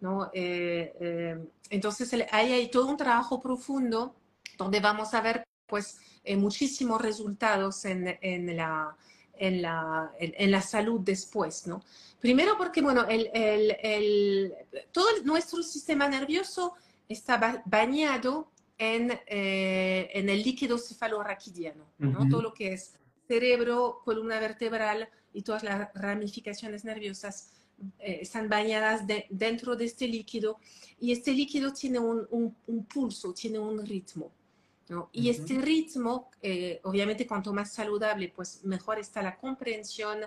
[0.00, 0.30] ¿no?
[0.34, 1.38] Eh, eh,
[1.70, 4.14] entonces, ahí hay todo un trabajo profundo
[4.58, 8.94] donde vamos a ver, pues, eh, muchísimos resultados en, en la
[9.38, 11.82] en la, en, en, la salud después, ¿no?
[12.20, 14.54] Primero porque, bueno, el, el, el,
[14.92, 16.74] todo nuestro sistema nervioso
[17.08, 22.20] está bañado en, eh, en el líquido cefalorraquidiano, ¿no?
[22.20, 22.30] Uh -huh.
[22.30, 22.94] Todo lo que es
[23.28, 27.50] cerebro, columna vertebral y todas las ramificaciones nerviosas
[27.98, 30.58] eh, están bañadas de, dentro de este líquido
[31.00, 34.30] y este líquido tiene un, un, un pulso, tiene un ritmo.
[34.88, 35.08] ¿No?
[35.12, 35.36] Y uh -huh.
[35.36, 40.18] este ritmo, eh, obviamente, cuanto más saludable, pues mejor está la comprensión,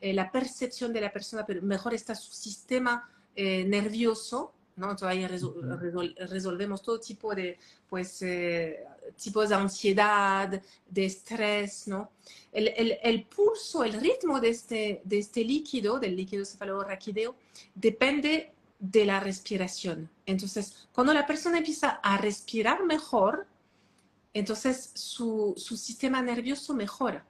[0.00, 4.90] eh, la percepción de la persona, pero mejor está su sistema eh, nervioso, ¿no?
[4.90, 8.84] Entonces ahí resol resol resolvemos todo tipo de, pues, eh,
[9.22, 12.10] tipos de ansiedad, de estrés, ¿no?
[12.52, 17.34] El, el, el, pulso, el ritmo de este, de este líquido, del líquido cefalorraquídeo,
[17.74, 20.10] depende de la respiración.
[20.26, 23.46] Entonces, cuando la persona empieza a respirar mejor,
[24.34, 27.24] entonces su, su sistema nervioso mejora.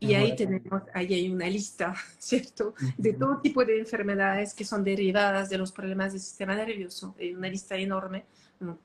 [0.00, 2.74] Y ahí tenemos, ahí hay una lista, ¿cierto?
[2.96, 7.16] De todo tipo de enfermedades que son derivadas de los problemas del sistema nervioso.
[7.18, 8.24] Hay una lista enorme,
[8.60, 8.78] ¿no?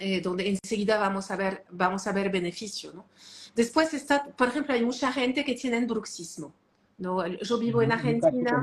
[0.00, 3.04] eh, donde enseguida vamos a ver, vamos a ver beneficio, ¿no?
[3.54, 6.54] Después está, por ejemplo, hay mucha gente que tiene bruxismo,
[6.96, 7.26] ¿no?
[7.26, 8.62] Yo vivo en Argentina,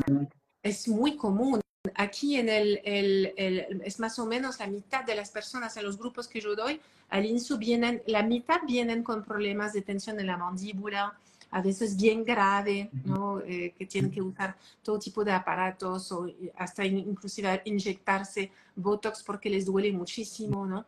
[0.63, 1.61] es muy común.
[1.95, 5.83] Aquí en el, el, el, es más o menos la mitad de las personas en
[5.83, 10.19] los grupos que yo doy al INSU vienen, la mitad vienen con problemas de tensión
[10.19, 11.17] en la mandíbula,
[11.51, 13.39] a veces bien grave, ¿no?
[13.39, 19.49] Eh, que tienen que usar todo tipo de aparatos o hasta inclusive inyectarse Botox porque
[19.49, 20.85] les duele muchísimo, ¿no?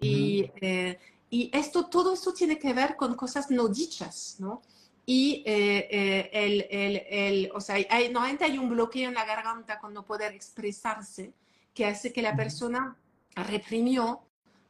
[0.00, 0.98] Y, eh,
[1.30, 4.62] y esto, todo esto tiene que ver con cosas no dichas, ¿no?
[5.08, 9.78] Y eh, el, el, el, o sea, hay, normalmente hay un bloqueo en la garganta
[9.78, 11.32] con no poder expresarse
[11.72, 12.96] que hace que la persona
[13.36, 14.20] reprimió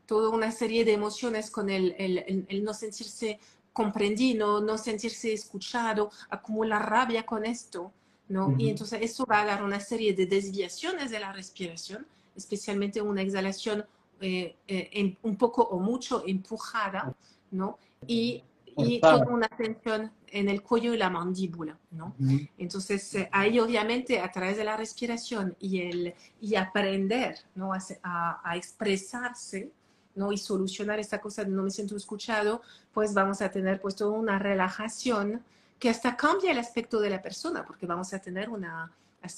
[0.07, 3.39] toda una serie de emociones con el, el, no sentirse
[3.73, 7.93] comprendido, no sentirse escuchado, acumula rabia con esto,
[8.29, 8.49] ¿no?
[8.49, 8.61] Uh -huh.
[8.61, 13.23] Y entonces eso va a dar una serie de desviaciones de la respiración, especialmente una
[13.23, 13.85] exhalación
[14.21, 17.15] eh, eh, en, un poco o mucho empujada,
[17.51, 17.79] ¿no?
[18.07, 18.43] Y,
[18.77, 22.15] y toda una tensión en el cuello y la mandíbula, ¿no?
[22.19, 22.51] Uh -huh.
[22.59, 27.73] Entonces eh, ahí obviamente a través de la respiración y, el, y aprender, ¿no?
[27.73, 29.71] A, a, a expresarse,
[30.15, 30.33] ¿no?
[30.33, 32.63] y solucionar esta cosa de no me siento escuchado,
[32.93, 35.43] pues vamos a tener pues toda una relajación
[35.79, 38.91] que hasta cambia el aspecto de la persona, porque vamos a tener una,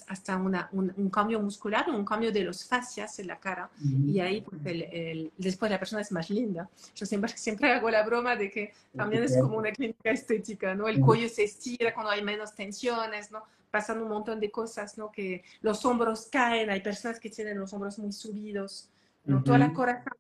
[0.07, 3.85] hasta una, un, un, cambio muscular, un cambio de los fascias en la cara, uh
[3.85, 4.13] -huh.
[4.13, 6.69] y ahí pues, el, el, después la persona es más linda.
[6.95, 10.89] Yo siempre, siempre hago la broma de que también es como una clínica estética, ¿no?
[10.89, 13.43] El cuello se estira cuando hay menos tensiones, ¿no?
[13.71, 15.11] Pasan un montón de cosas, ¿no?
[15.11, 18.89] Que los hombros caen, hay personas que tienen los hombros muy subidos,
[19.25, 19.37] ¿no?
[19.37, 19.45] Uh -huh.
[19.45, 20.15] Toda la corazón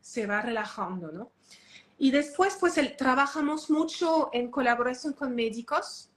[0.00, 1.30] se va relajando, ¿no?
[1.98, 6.10] Y después, pues, el, trabajamos mucho en colaboración con médicos,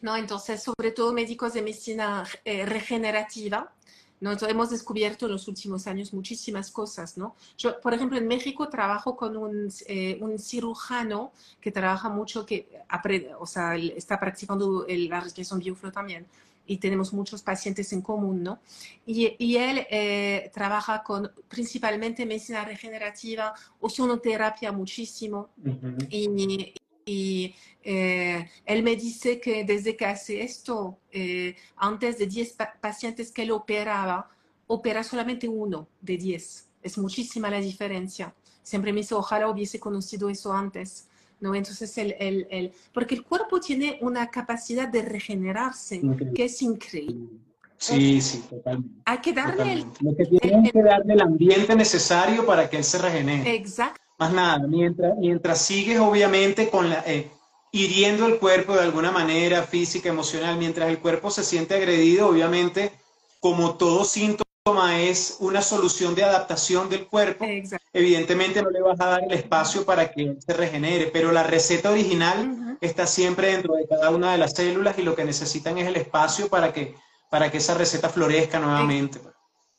[0.00, 0.16] ¿no?
[0.16, 3.72] Entonces, sobre todo médicos de medicina eh, regenerativa,
[4.20, 4.32] ¿no?
[4.32, 7.34] Entonces, hemos descubierto en los últimos años muchísimas cosas, ¿no?
[7.58, 12.68] Yo, por ejemplo, en México trabajo con un, eh, un cirujano que trabaja mucho, que
[12.88, 16.26] aprende, o sea, está practicando el, la respiración bioflow también,
[16.66, 18.58] y tenemos muchos pacientes en común, ¿no?
[19.04, 26.06] Y, y él eh, trabaja con principalmente medicina regenerativa, ozonoterapia muchísimo, uh -huh.
[26.08, 32.52] y, y eh, él me dice que desde que hace esto, eh, antes de 10
[32.54, 34.30] pa pacientes que él operaba,
[34.66, 36.68] opera solamente uno de 10.
[36.82, 38.34] Es muchísima la diferencia.
[38.62, 41.08] Siempre me dice, ojalá hubiese conocido eso antes.
[41.40, 41.54] ¿no?
[41.54, 46.00] Entonces, el, el, el, porque el cuerpo tiene una capacidad de regenerarse
[46.34, 47.38] que es increíble.
[47.76, 49.02] Sí, sí, totalmente.
[49.04, 52.84] Hay que darle el, Lo que tiene que darle el ambiente necesario para que él
[52.84, 53.54] se regenere.
[53.54, 54.00] Exacto.
[54.18, 57.30] Más nada, mientras, mientras sigues obviamente con la, eh,
[57.72, 62.92] hiriendo el cuerpo de alguna manera física, emocional, mientras el cuerpo se siente agredido, obviamente,
[63.40, 64.44] como todo síntoma
[65.00, 67.86] es una solución de adaptación del cuerpo, Exacto.
[67.92, 71.90] evidentemente no le vas a dar el espacio para que se regenere, pero la receta
[71.90, 75.86] original está siempre dentro de cada una de las células y lo que necesitan es
[75.86, 76.94] el espacio para que,
[77.28, 79.20] para que esa receta florezca nuevamente.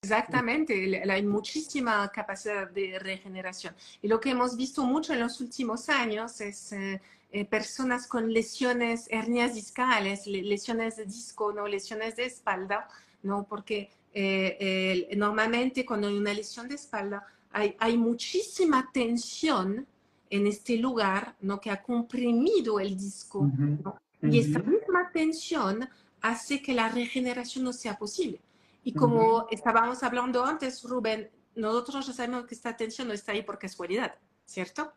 [0.05, 3.73] Exactamente, hay muchísima capacidad de regeneración.
[4.01, 8.31] Y lo que hemos visto mucho en los últimos años es eh, eh, personas con
[8.31, 11.67] lesiones, hernias discales, le- lesiones de disco, ¿no?
[11.67, 12.87] lesiones de espalda,
[13.23, 13.45] ¿no?
[13.49, 19.85] porque eh, normalmente cuando hay una lesión de espalda hay, hay muchísima tensión
[20.29, 21.59] en este lugar ¿no?
[21.59, 23.39] que ha comprimido el disco.
[23.39, 23.99] Ujú, ¿no?
[24.21, 25.87] Y esta misma tensión
[26.21, 28.39] hace que la regeneración no sea posible.
[28.85, 33.41] Y como estábamos hablando antes, Rubén, nosotros ya sabemos que esta tensión no está ahí
[33.41, 34.13] por casualidad,
[34.45, 34.93] ¿cierto?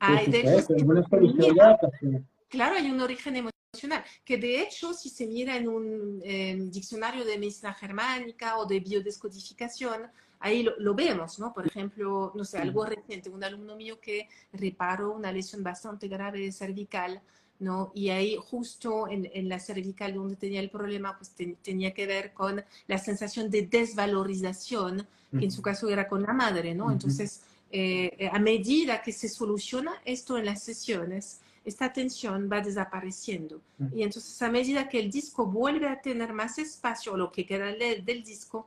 [0.00, 2.28] Hay, Por de hecho, adaptación.
[2.48, 7.24] Claro, hay un origen emocional, que de hecho, si se mira en un eh, diccionario
[7.24, 11.52] de medicina germánica o de biodescodificación, ahí lo, lo vemos, ¿no?
[11.52, 16.50] Por ejemplo, no sé, algo reciente, un alumno mío que reparó una lesión bastante grave
[16.50, 17.22] cervical,
[17.60, 17.90] ¿no?
[17.94, 22.06] Y ahí justo en, en la cervical donde tenía el problema, pues ten- tenía que
[22.06, 25.06] ver con la sensación de desvalorización,
[25.38, 26.84] que en su caso era con la madre, ¿no?
[26.84, 26.92] Ujú.
[26.94, 33.60] Entonces, eh, a medida que se soluciona esto en las sesiones, esta tensión va desapareciendo.
[33.78, 33.98] Ujú.
[33.98, 37.66] Y entonces, a medida que el disco vuelve a tener más espacio, lo que queda
[37.66, 38.66] de- del disco,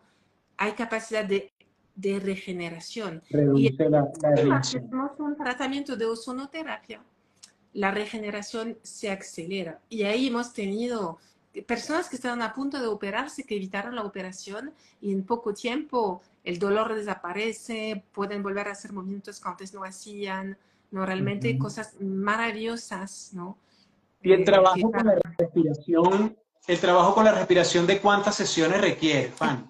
[0.57, 1.51] hay capacidad de,
[1.95, 3.23] de regeneración.
[3.31, 4.53] Reduce la, la reacción.
[4.85, 7.01] hacemos un tratamiento de ozonoterapia,
[7.73, 9.79] la regeneración se acelera.
[9.89, 11.17] Y ahí hemos tenido
[11.67, 16.21] personas que estaban a punto de operarse, que evitaron la operación y en poco tiempo
[16.43, 20.57] el dolor desaparece, pueden volver a hacer movimientos que antes no hacían,
[20.91, 21.05] ¿no?
[21.05, 23.57] Realmente cosas maravillosas, ¿no?
[24.21, 28.79] Y el Eh, trabajo con la respiración, el trabajo con la respiración, ¿de cuántas sesiones
[28.81, 29.63] requiere, Fanny?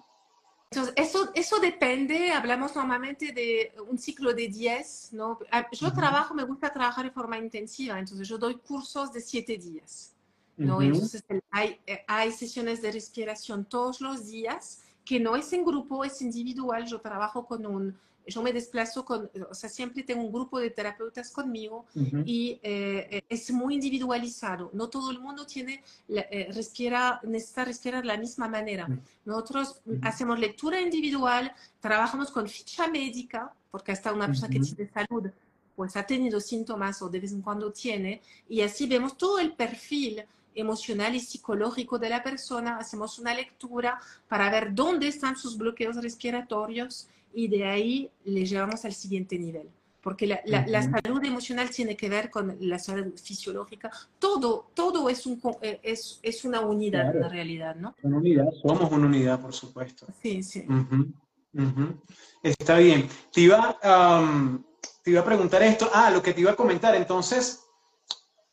[0.72, 5.38] Entonces, eso, eso depende, hablamos normalmente de un ciclo de 10, ¿no?
[5.50, 9.58] Ah, Yo trabajo, me gusta trabajar de forma intensiva, entonces yo doy cursos de 7
[9.58, 10.14] días,
[10.56, 10.76] ¿no?
[10.76, 10.84] Ujú.
[10.84, 15.62] Entonces el- hay, eh, hay sesiones de respiración todos los días, que no es en
[15.62, 20.22] grupo, es individual, yo trabajo con un, yo me desplazo con, o sea, siempre tengo
[20.22, 22.22] un grupo de terapeutas conmigo Ujú.
[22.24, 24.70] y eh, eh, es muy individualizado.
[24.72, 28.88] No todo el mundo tiene, eh, respira, necesita respirar de la misma manera.
[29.24, 29.98] Nosotros Ujú.
[30.02, 34.74] hacemos lectura individual, trabajamos con ficha médica, porque hasta una persona que Ujú.
[34.74, 35.30] tiene salud,
[35.74, 39.52] pues ha tenido síntomas o de vez en cuando tiene, y así vemos todo el
[39.54, 45.56] perfil emocional y psicológico de la persona, hacemos una lectura para ver dónde están sus
[45.56, 49.68] bloqueos respiratorios y de ahí le llevamos al siguiente nivel.
[50.02, 50.90] Porque la, la- la Ujú.
[51.04, 53.88] salud emocional tiene que ver con la salud fisiológica.
[54.18, 57.18] Todo, todo es, un, es, es una unidad Claro.
[57.18, 57.94] en la realidad, ¿no?
[58.02, 60.06] Una unidad, somos una unidad, por supuesto.
[60.20, 60.64] Sí, sí.
[60.68, 61.06] Ujú,
[61.54, 62.00] ujú.
[62.42, 63.08] Está bien.
[63.32, 64.64] Te iba, am,
[65.04, 65.88] te iba a preguntar esto.
[65.94, 66.96] Ah, lo que te iba a comentar.
[66.96, 67.60] Entonces,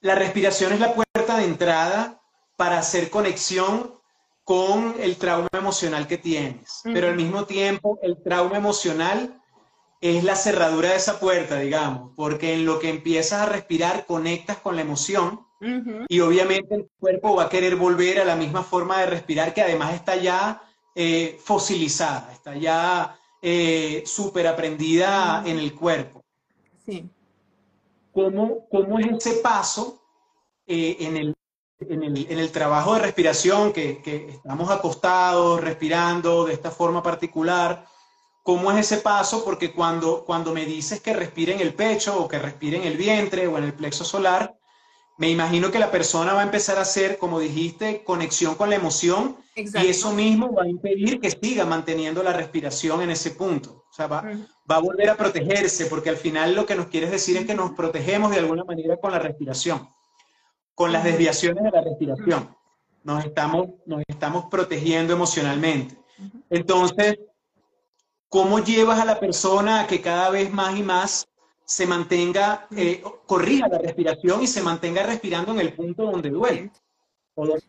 [0.02, 2.22] la respiración es la puerta de entrada
[2.58, 3.96] para hacer conexión
[4.44, 6.82] con el trauma emocional que tienes.
[6.84, 9.40] Pero al mismo tiempo, el trauma emocional
[10.02, 14.58] es la cerradura de esa puerta, digamos, porque en lo que empiezas a respirar conectas
[14.58, 15.46] con la emoción
[16.08, 19.62] y obviamente el cuerpo va a querer volver a la misma forma de respirar que
[19.62, 20.62] además está ya
[20.96, 26.24] eh, fosilizada, está ya eh, súper aprendida en el cuerpo.
[26.86, 27.10] Sí.
[28.14, 30.02] ¿Cómo, cómo es ese paso
[30.66, 31.36] eh, en, el,
[31.80, 37.02] en, el, en el trabajo de respiración, que, que estamos acostados, respirando de esta forma
[37.02, 37.86] particular?
[38.44, 39.44] ¿Cómo es ese paso?
[39.46, 42.98] Porque cuando, cuando me dices que respire en el pecho o que respire en el
[42.98, 44.56] vientre o en el plexo solar,
[45.18, 48.78] me imagino que la persona va a empezar a hacer, como dijiste, conexión con la
[48.78, 49.86] emoción Exacto.
[49.86, 53.84] y eso mismo va a impedir que siga manteniendo la respiración en ese punto.
[53.89, 54.24] O sea, va,
[54.70, 57.54] va a volver a protegerse porque al final lo que nos quieres decir es que
[57.54, 59.89] nos protegemos de alguna manera con la respiración,
[60.80, 62.56] con las desviaciones de la respiración.
[63.04, 65.98] Nos estamos, nos estamos protegiendo emocionalmente.
[66.50, 67.20] Entonces,
[68.30, 71.28] ¿cómo llevas a la persona a que cada vez más y más
[71.65, 76.72] se mantenga, eh, corrija la respiración y se mantenga respirando en el punto donde duele?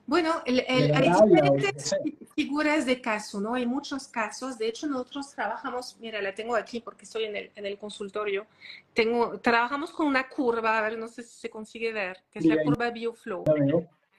[0.06, 1.94] Bueno, hay diferentes
[2.34, 3.54] figuras de caso, ¿no?
[3.54, 4.58] Hay muchos casos.
[4.58, 8.46] De hecho, nosotros trabajamos, mira, la tengo aquí porque estoy en el, en el consultorio.
[8.94, 12.44] Tengo, trabajamos con una curva, a ver, no sé si se consigue ver, que es
[12.44, 13.44] la curva BioFlow.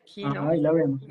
[0.02, 0.50] Aquí, ¿no?
[0.50, 1.02] ahí la vemos.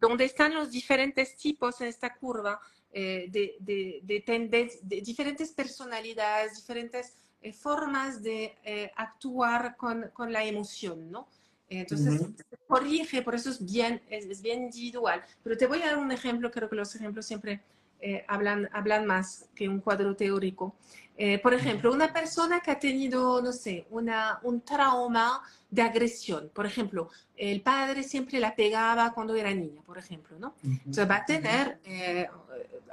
[0.00, 2.60] Donde están los diferentes tipos en esta curva
[2.92, 10.32] eh, de, de, de, de, diferentes personalidades, diferentes eh, formas de eh, actuar con, con
[10.32, 11.28] la emoción, ¿no?
[11.68, 12.22] Entonces,
[12.66, 15.22] corrige, por eso es bien, es, bien individual.
[15.42, 17.62] Pero te voy a dar un ejemplo, creo que los ejemplos siempre
[18.00, 20.76] eh, hablan, hablan más que un cuadro teórico.
[21.18, 26.50] Eh, por ejemplo, una persona que ha tenido, no sé, una, un trauma de agresión.
[26.52, 30.54] Por ejemplo, el padre siempre la pegaba cuando era niña, por ejemplo, ¿no?
[30.62, 32.28] Entonces va a tener, eh,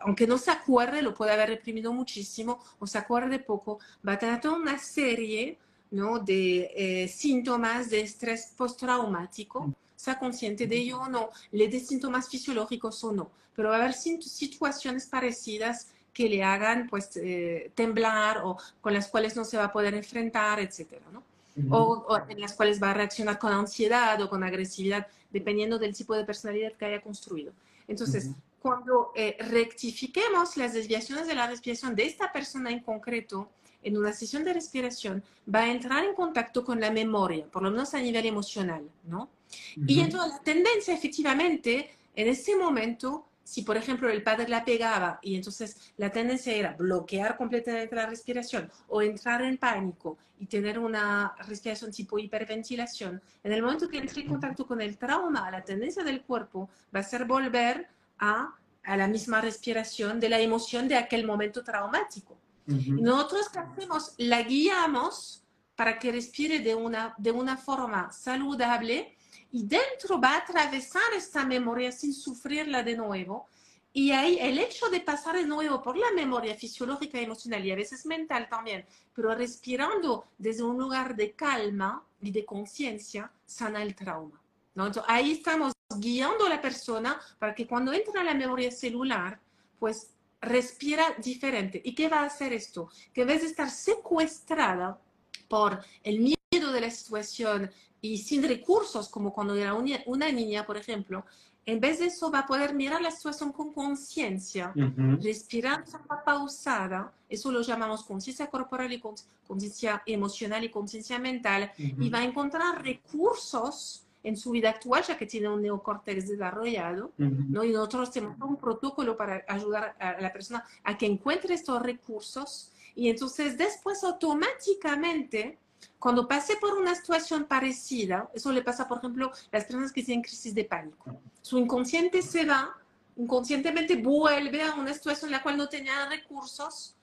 [0.02, 4.20] aunque no se acuerde, lo puede haber reprimido muchísimo o se acuerde poco, va a
[4.20, 5.60] tener toda una serie
[5.94, 6.20] ¿no?
[6.20, 12.28] de eh, síntomas de estrés postraumático, sea consciente de ello o no, le dé síntomas
[12.28, 18.42] fisiológicos o no, pero va a haber situaciones parecidas que le hagan pues eh, temblar
[18.44, 21.24] o con las cuales no se va a poder enfrentar, etcétera, ¿no?
[21.70, 26.16] o, en las cuales va a reaccionar con ansiedad o con agresividad, dependiendo del tipo
[26.16, 27.54] de personalidad que haya construido.
[27.88, 33.50] Entonces, cuando eh, rectifiquemos las desviaciones de la respiración de esta persona en concreto,
[33.84, 37.72] en una sesión de respiración va a entrar en contacto con la memoria, por lo
[37.72, 39.30] menos a nivel emocional, ¿no?
[39.76, 45.20] Y entonces la tendencia efectivamente en ese momento, si por ejemplo el padre la pegaba
[45.22, 50.80] y entonces la tendencia era bloquear completamente la respiración o entrar en pánico y tener
[50.80, 55.64] una respiración tipo hiperventilación, en el momento que entre en contacto con el trauma, la
[55.64, 57.88] tendencia del cuerpo va a ser volver
[58.20, 62.38] a, a la misma respiración de la emoción de aquel momento traumático.
[62.66, 64.14] Nosotros, ¿qué hacemos?
[64.18, 65.44] La guiamos
[65.76, 69.18] para que respire de una, de una forma saludable
[69.52, 73.48] y dentro va a atravesar esta memoria sin sufrirla de nuevo.
[73.96, 77.76] Y ahí el hecho de pasar de nuevo por la memoria fisiológica, emocional y a
[77.76, 83.94] veces mental también, pero respirando desde un lugar de calma y de conciencia, sana el
[83.94, 84.42] trauma.
[84.74, 84.88] ¿no?
[84.88, 89.40] Entonces, ahí estamos guiando a la persona para que cuando entra la memoria celular,
[89.78, 90.13] pues
[90.44, 91.82] respira diferente.
[91.84, 92.90] ¿Y qué va a hacer esto?
[93.14, 95.00] Que en vez de estar secuestrada
[95.48, 100.78] por el miedo de la situación y sin recursos, como cuando era una niña, por
[100.78, 101.26] ejemplo,
[101.66, 104.74] en vez de eso va a poder mirar la situación con conciencia,
[105.22, 109.02] respirar de forma pausada, eso lo llamamos conciencia corporal y
[109.48, 115.18] conciencia emocional y conciencia mental, y va a encontrar recursos en su vida actual, ya
[115.18, 117.64] que tiene un neocórtex desarrollado, ¿no?
[117.64, 122.72] Y nosotros tenemos un protocolo para ayudar a la persona a que encuentre estos recursos
[122.96, 125.58] y entonces después automáticamente,
[126.00, 130.04] cuando pase por una situación parecida, eso le pasa, por ejemplo, a las personas que
[130.04, 132.76] tienen crisis de pánico, su inconsciente se va,
[133.18, 136.96] inconscientemente vuelve a una situación en la cual no tenía recursos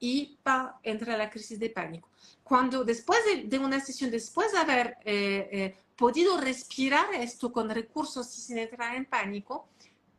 [0.00, 2.08] y va, entra a la crisis de pánico.
[2.42, 8.36] Cuando después de, una sesión, después de haber eh, eh, podido respirar esto con recursos
[8.36, 9.68] y sin entrar en pánico,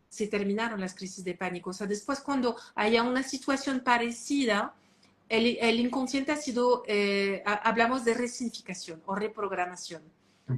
[0.08, 1.72] se terminaron las crisis de pánico.
[1.72, 4.74] O sea, después cuando haya una situación parecida,
[5.28, 10.04] el, el inconsciente ha sido, eh, hablamos de resignificación o reprogramación.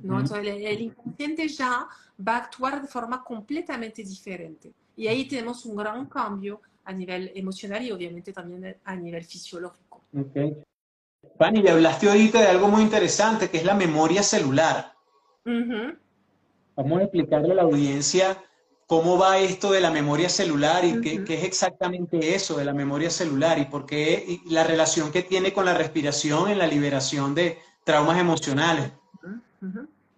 [0.03, 0.19] ¿no?
[0.19, 1.87] Entonces, el, inconsciente ya
[2.27, 4.73] va a actuar de forma completamente diferente.
[4.95, 10.03] Y ahí tenemos un gran cambio a nivel emocional y obviamente también a nivel fisiológico.
[10.15, 10.55] Okay.
[11.39, 14.94] Pani, le hablaste ahorita de algo muy interesante, que es la memoria celular.
[15.45, 18.43] Vamos a explicarle a la audiencia
[18.87, 23.09] cómo va esto de la memoria celular y qué, es exactamente eso de la memoria
[23.09, 27.59] celular y por qué la relación que tiene con la respiración en la liberación de
[27.83, 28.91] traumas emocionales.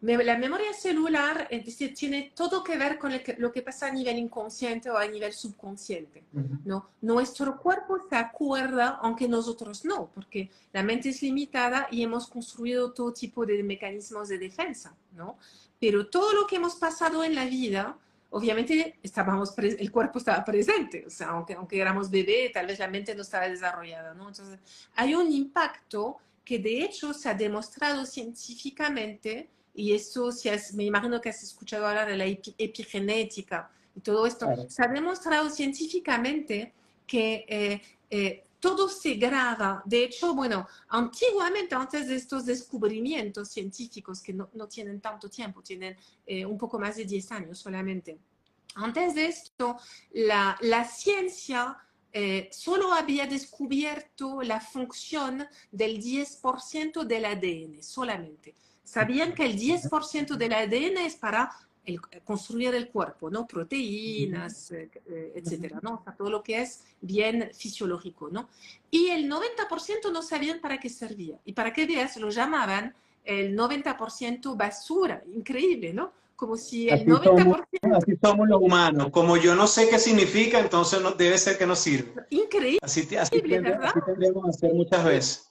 [0.01, 4.19] La memoria celular es decir, tiene todo que ver con lo que pasa a nivel
[4.19, 6.23] inconsciente o a nivel subconsciente.
[6.65, 6.91] ¿no?
[7.01, 12.93] Nuestro cuerpo se acuerda, aunque nosotros no, porque la mente es limitada y hemos construido
[12.93, 14.95] todo tipo de mecanismos de defensa.
[15.13, 15.39] ¿no?
[15.79, 17.97] Pero todo lo que hemos pasado en la vida,
[18.29, 22.87] obviamente estábamos el cuerpo estaba presente, o sea, aunque, aunque éramos bebé, tal vez la
[22.87, 24.13] mente no estaba desarrollada.
[24.13, 24.27] ¿no?
[24.27, 24.59] Entonces,
[24.93, 31.21] hay un impacto que de hecho se ha demostrado científicamente y eso, si me imagino
[31.21, 36.73] que has escuchado hablar de la epigenética y todo esto, se ha demostrado científicamente
[37.05, 39.83] que eh, eh, todo se graba.
[39.85, 45.61] De hecho, bueno, antiguamente, antes de estos descubrimientos científicos que no, no tienen tanto tiempo,
[45.61, 48.17] tienen eh, un poco más de 10 años solamente,
[48.73, 49.77] antes de esto,
[50.11, 51.77] la, la ciencia
[52.49, 58.55] solo había descubierto la función del 10% del ADN solamente
[58.87, 61.51] sabían que el 10% del ADN es para
[61.85, 63.45] el, construir el cuerpo, ¿no?
[63.45, 65.95] Proteínas, eh, eh, etcétera, ¿no?
[65.95, 68.47] O sea, todo lo que es bien fisiológico, ¿no?
[68.89, 71.37] Y el 90% no sabían para qué servía.
[71.43, 75.21] Y para qué veas, lo llamaban el 90% basura.
[75.33, 76.13] Increíble, ¿no?
[76.37, 77.65] Como si el 90%...
[77.93, 79.09] así somos los humanos.
[79.11, 82.13] Como yo no sé qué significa, entonces no, debe ser que no sirve.
[82.29, 82.79] Increíble.
[82.81, 83.83] Así, así, ¿verdad?
[83.83, 85.47] así tendríamos que hacer muchas veces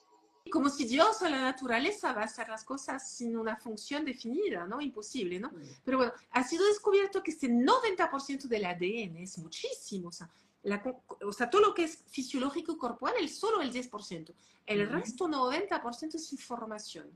[0.49, 4.65] como si Dios o la naturaleza va a hacer las cosas sin una función definida,
[4.65, 4.81] ¿no?
[4.81, 5.51] Imposible, ¿no?
[5.83, 10.29] Pero bueno, ha sido descubierto que este 90% del ADN es muchísimo, o sea,
[11.23, 14.33] o sea, todo lo que es fisiológico corporal es solo el 10%.
[14.65, 17.09] El resto, 90%, es información.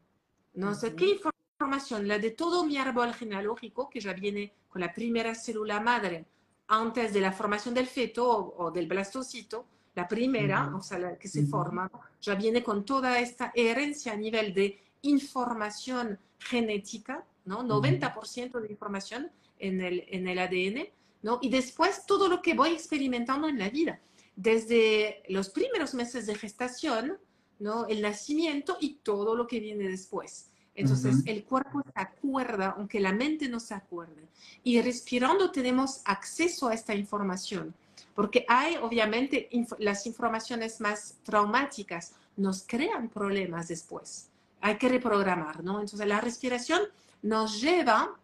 [0.53, 1.19] No sé qué
[1.59, 6.25] información, la de todo mi árbol genealógico, que ya viene con la primera célula madre
[6.67, 9.65] antes de la formación del feto o del blastocito,
[9.95, 14.17] la primera, o sea, la que se forma, ya viene con toda esta herencia a
[14.17, 17.63] nivel de información genética, ¿no?
[17.63, 20.87] 90% de información en el, en el ADN,
[21.23, 21.39] ¿no?
[21.41, 23.99] Y después todo lo que voy experimentando en la vida,
[24.35, 27.17] desde los primeros meses de gestación,
[27.59, 27.85] ¿no?
[27.87, 30.47] El nacimiento y todo lo que viene después.
[30.73, 34.29] Entonces, el cuerpo se acuerda, aunque la mente no se acuerde.
[34.63, 37.75] Y respirando tenemos acceso a esta información
[38.15, 39.49] porque hay obviamente
[39.79, 44.29] las informaciones más traumáticas nos crean problemas después.
[44.61, 45.79] Hay que reprogramar, ¿no?
[45.79, 46.81] Entonces la respiración
[47.21, 48.15] nos lleva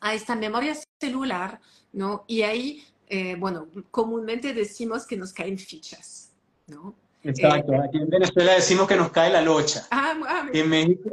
[0.00, 1.60] a esta memoria celular,
[1.92, 2.24] ¿no?
[2.26, 6.30] Y ahí, eh, bueno, comúnmente decimos que nos caen fichas,
[6.66, 6.94] ¿no?
[7.22, 9.86] Exacto, eh, aquí en Venezuela decimos que nos cae la locha.
[9.90, 11.10] Ah, ah en, México,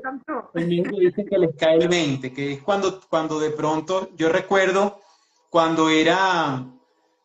[0.54, 4.30] en México dicen que les cae el 20, que es cuando, cuando de pronto, yo
[4.30, 5.02] recuerdo
[5.50, 6.66] cuando era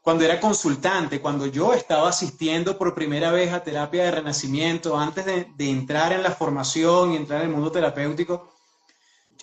[0.03, 5.25] cuando era consultante, cuando yo estaba asistiendo por primera vez a terapia de renacimiento, antes
[5.27, 8.53] de, entrar en la formación y entrar en el mundo terapéutico,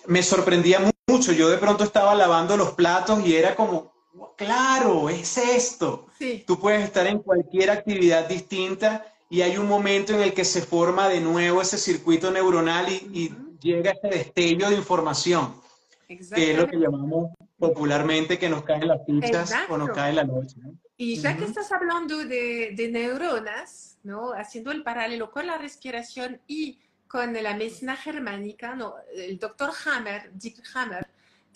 [0.06, 1.32] me sorprendía mucho.
[1.32, 3.92] Yo de pronto estaba lavando los platos y era como,
[4.36, 6.06] claro, es esto.
[6.46, 10.62] Tú puedes estar en cualquier actividad distinta y hay un momento en el que se
[10.62, 15.54] forma de nuevo ese circuito neuronal y, llega ese destello de información,
[16.06, 16.14] que
[16.52, 20.56] es lo que llamamos popularmente que nos caen las fichas o nos cae la noche.
[20.96, 24.32] Y ya que estás hablando de, de, neuronas, ¿no?
[24.32, 26.78] haciendo el paralelo con la respiración y
[27.08, 28.94] con la medicina germánica, ¿no?
[29.14, 31.06] el doctor Hammer, Dick Hammer,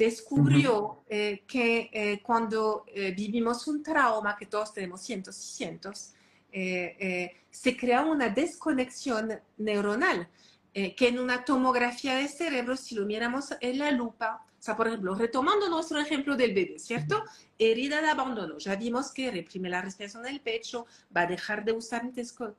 [0.00, 6.14] descubrió eh, que eh, cuando eh, vivimos un trauma, que todos tenemos cientos y cientos,
[6.52, 10.26] se crea una desconexión neuronal,
[10.72, 14.88] que en una tomografía de cerebro, si lo miramos en la lupa, o sea, por
[14.88, 17.24] ejemplo, retomando nuestro ejemplo del bebé, ¿cierto?
[17.58, 18.58] Herida de abandono.
[18.58, 22.02] Ya vimos que reprime la respiración del pecho, va a dejar de usar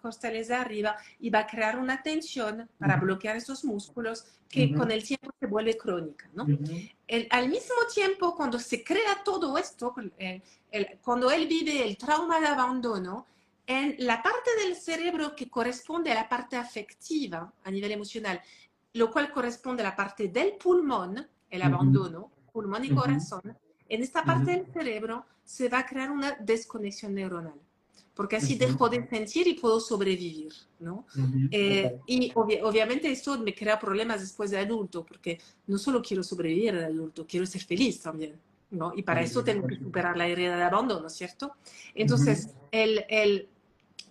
[0.01, 4.89] costales de arriba y va a crear una tensión para bloquear esos músculos que con
[4.89, 6.45] el tiempo se vuelve crónica, ¿no?
[7.29, 9.93] al mismo tiempo, cuando se crea todo esto,
[11.03, 13.27] cuando él vive el trauma de abandono,
[13.71, 18.41] en la parte del cerebro que corresponde a la parte afectiva a nivel emocional,
[18.93, 23.57] lo cual corresponde a la parte del pulmón, el abandono, pulmón y corazón,
[23.87, 27.59] en esta parte del cerebro se va a crear una desconexión neuronal,
[28.13, 31.05] porque así dejo de sentir y puedo sobrevivir, ¿no?
[31.49, 36.73] Eh, y obviamente esto me crea problemas después de adulto, porque no solo quiero sobrevivir
[36.73, 38.37] de adulto, quiero ser feliz también,
[38.71, 38.91] ¿no?
[38.93, 41.55] Y para eso tengo que superar la herida de abandono, ¿cierto?
[41.95, 43.47] Entonces, el, el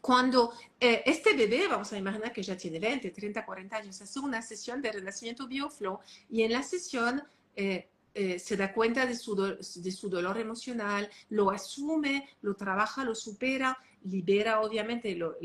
[0.00, 4.18] cuando eh, este bebé, vamos a imaginar que ya tiene 20, 30, 40 años, hace
[4.18, 7.22] una sesión de renacimiento bioflow y en la sesión
[7.54, 13.04] eh, eh, se da cuenta de su, de su dolor emocional, lo asume, lo trabaja,
[13.04, 15.36] lo supera, libera obviamente, los,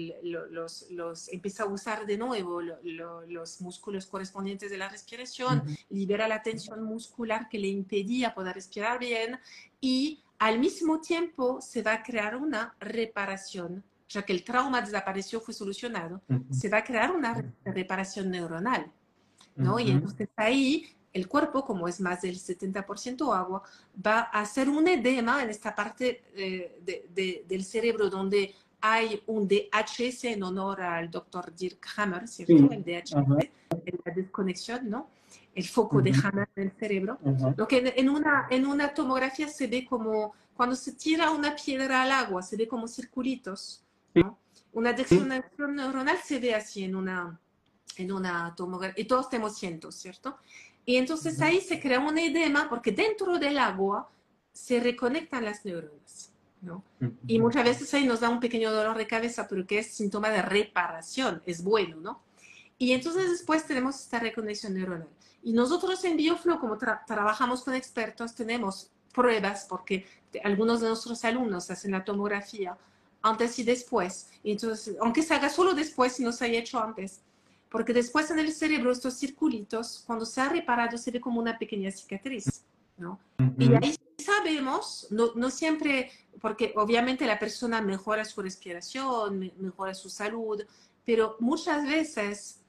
[0.90, 6.82] los, empieza a usar de nuevo los músculos correspondientes de la respiración, libera la tensión
[6.84, 9.40] muscular que le impedía poder respirar bien
[9.80, 15.42] y al mismo tiempo se va a crear una reparación ya que el trauma desapareció,
[15.42, 18.92] fue solucionado, se va a crear una reparación neuronal,
[19.56, 19.80] ¿no?
[19.80, 23.64] Y entonces ahí el cuerpo, como es más del 70% agua,
[24.06, 30.26] va a hacer un edema en esta parte eh, del cerebro donde hay un DHS
[30.26, 32.70] en honor al doctor Dirk Hammer, ¿cierto?
[32.70, 33.14] El DHS,
[34.06, 35.08] la desconexión, ¿no?
[35.56, 37.18] El foco de Hammer en el cerebro.
[37.56, 42.04] Lo que en, una, en una tomografía se ve como cuando se tira una piedra
[42.04, 43.85] al agua, se ve como circulitos
[44.74, 47.40] una desconexión neuronal se ve así en una,
[47.98, 50.38] en una tomografía, y todos tenemos cientos, ¿cierto?
[50.86, 54.10] Y entonces ahí se crea un edema porque dentro del agua
[54.52, 56.84] se reconectan las neuronas, ¿no?
[57.26, 60.30] Y muchas veces ahí nos da un pequeño dolor de cabeza, pero que es síntoma
[60.30, 62.22] de reparación, es bueno, ¿no?
[62.78, 65.08] Y entonces después tenemos esta reconexión neuronal.
[65.42, 70.06] Y nosotros en BioFlow, como trabajamos con expertos, tenemos pruebas porque
[70.44, 72.78] algunos de nuestros alumnos hacen la tomografía
[73.26, 74.30] antes y después.
[74.44, 77.22] Entonces, aunque se haga solo después, si no se haya hecho antes.
[77.70, 81.58] Porque después en el cerebro estos circulitos, cuando se ha reparado, se ve como una
[81.58, 82.64] pequeña cicatriz,
[82.98, 83.20] ¿no?
[83.58, 90.10] Y ahí sabemos, no, no, siempre, porque obviamente la persona mejora su respiración, mejora su
[90.10, 90.64] salud,
[91.04, 92.62] pero muchas veces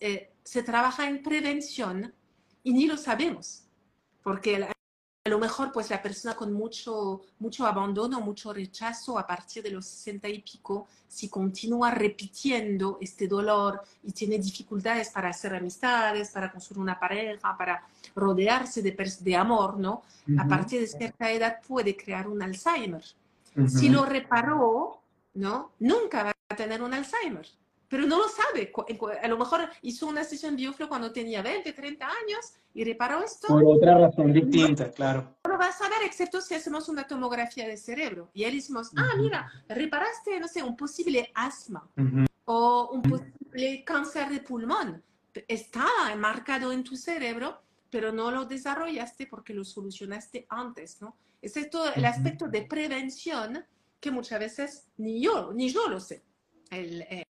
[0.00, 2.12] eh, se trabaja en prevención
[2.64, 3.62] y ni lo sabemos,
[4.22, 4.68] porque
[5.22, 9.70] a lo mejor pues la persona con mucho, mucho abandono, mucho rechazo a partir de
[9.70, 16.30] los 60 y pico, si continúa repitiendo este dolor y tiene dificultades para hacer amistades,
[16.30, 20.02] para construir una pareja, para rodearse de, de amor, ¿no?
[20.38, 23.04] A partir de cierta edad puede crear un Alzheimer.
[23.66, 25.02] Si lo reparó,
[25.34, 25.72] ¿no?
[25.80, 27.46] Nunca va a tener un Alzheimer
[27.90, 28.72] pero no lo sabe.
[29.20, 33.48] A lo mejor hizo una sesión bioflow cuando tenía 20, 30 años y reparó esto.
[33.48, 35.34] Por otra razón distinta, claro.
[35.44, 38.30] No lo va a saber excepto si hacemos una tomografía de cerebro.
[38.32, 41.86] Y ahí decimos, ah, mira, reparaste, no sé, un posible asma
[42.44, 45.02] o un posible cáncer de pulmón.
[45.48, 47.60] Estaba enmarcado en tu cerebro,
[47.90, 51.16] pero no lo desarrollaste porque lo solucionaste antes, ¿no?
[51.42, 53.64] Ese es todo el aspecto de prevención
[53.98, 56.22] que muchas veces ni yo, ni yo lo sé.
[56.70, 57.24] El, eh,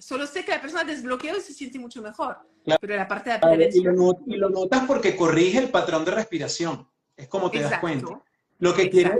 [0.00, 2.38] solo sé que la persona desbloqueó y se siente mucho mejor.
[2.80, 3.96] Pero la parte de prevención...
[4.26, 6.88] Y lo, notas porque corrige el patrón de respiración.
[7.16, 8.22] Es como te das cuenta.
[8.58, 9.18] Lo que, quiere,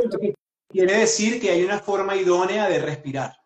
[0.68, 3.36] quiere, decir que hay una forma idónea de respirar.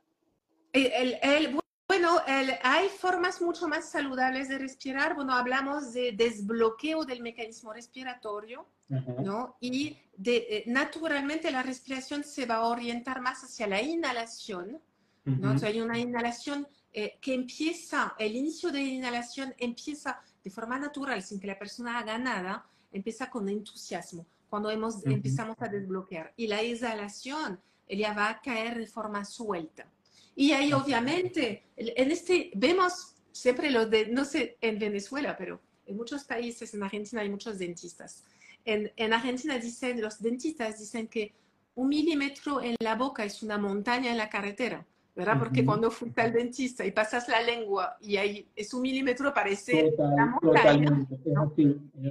[0.73, 1.59] El,
[1.89, 2.21] bueno,
[2.63, 5.15] hay formas mucho más saludables de respirar.
[5.17, 9.57] Bueno, hablamos de desbloqueo del mecanismo respiratorio, ¿no?
[9.61, 14.81] Y de, eh, naturalmente la respiración se va a orientar más hacia la inhalación,
[15.25, 15.55] ¿no?
[15.63, 21.23] hay una inhalación eh, que empieza, el inicio de la inhalación empieza de forma natural,
[21.23, 26.33] sin que la persona haga nada, empieza con entusiasmo, cuando hemos, empezamos a desbloquear.
[26.37, 29.87] Y la exhalación, ella va a caer de forma suelta.
[30.35, 35.97] Y ahí obviamente, en este, vemos siempre los de, no sé, en Venezuela, pero en
[35.97, 38.25] muchos países, en Argentina hay muchos dentistas.
[38.65, 41.35] En, en Argentina dicen, los dentistas dicen que
[41.75, 44.87] un milímetro en la boca es una montaña en la carretera.
[45.15, 45.39] ¿Verdad?
[45.39, 49.93] Porque cuando fuiste al dentista y pasas la lengua y ahí es un milímetro, parece
[49.99, 51.07] la montaña.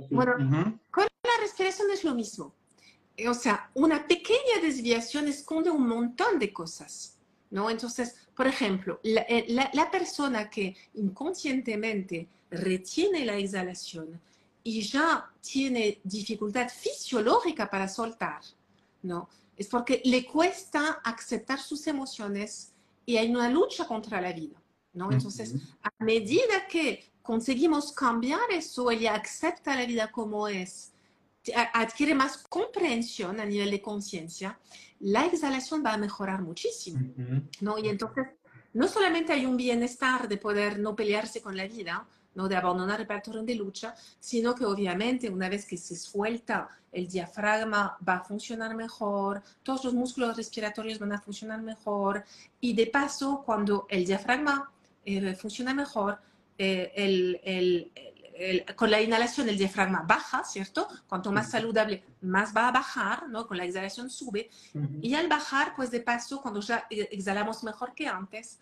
[0.09, 2.53] Bueno, con la respiración es lo mismo.
[3.27, 7.17] O sea, una pequeña desviación esconde un montón de cosas,
[7.51, 7.69] ¿no?
[7.69, 14.19] Entonces, por ejemplo, la, eh, la persona que inconscientemente retiene la exhalación
[14.63, 18.41] y ya tiene dificultad fisiológica para soltar,
[19.01, 19.29] ¿no?
[19.57, 22.73] Es porque le cuesta aceptar sus emociones,
[23.09, 24.61] y hay una lucha contra la vida,
[24.93, 25.11] ¿no?
[25.11, 30.93] Entonces, a medida que conseguimos cambiar eso, ella acepta la vida como es,
[31.73, 34.59] adquiere más comprensión a nivel de conciencia,
[34.99, 36.99] la exhalación va a mejorar muchísimo,
[37.61, 37.79] ¿no?
[37.79, 38.27] Y entonces,
[38.73, 42.07] no solamente hay un bienestar de poder no pelearse con la vida,
[42.39, 42.47] ¿no?
[42.47, 47.05] de abandonar el patrón de lucha, sino que obviamente una vez que se suelta el
[47.05, 52.23] diafragma va a funcionar mejor, todos los músculos respiratorios van a funcionar mejor
[52.61, 54.71] y de paso cuando el diafragma
[55.05, 56.17] eh, funciona mejor,
[56.57, 57.91] eh, el,
[58.77, 60.87] con la inhalación el diafragma baja, ¿cierto?
[61.09, 63.45] Cuanto más saludable, más va a bajar, ¿no?
[63.45, 64.49] Con la exhalación sube.
[65.01, 68.59] Y al bajar, pues de paso, cuando ya exhalamos mejor que antes,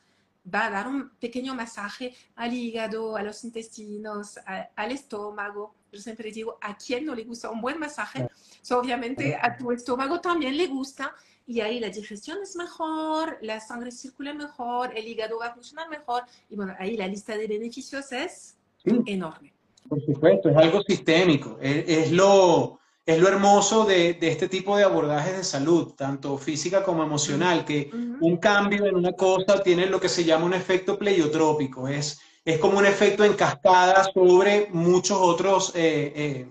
[0.53, 4.39] va a dar un pequeño masaje al hígado, a los intestinos,
[4.75, 5.75] al estómago.
[5.91, 8.27] Yo siempre digo, ¿a quién no le gusta un buen masaje?
[8.69, 13.91] obviamente a tu estómago también le gusta y ahí la digestión es mejor, la sangre
[13.91, 18.11] circula mejor, el hígado va a funcionar mejor y bueno, ahí la lista de beneficios
[18.11, 19.53] es enorme.
[19.87, 25.37] Por supuesto, es algo sistémico, es lo es lo hermoso de, este tipo de abordajes
[25.37, 27.89] de salud, tanto física como emocional, que
[28.19, 32.59] un cambio en una cosa tiene lo que se llama un efecto pleiotrópico, es, es
[32.59, 36.47] como un efecto en cascada sobre muchos otros, eh, eh,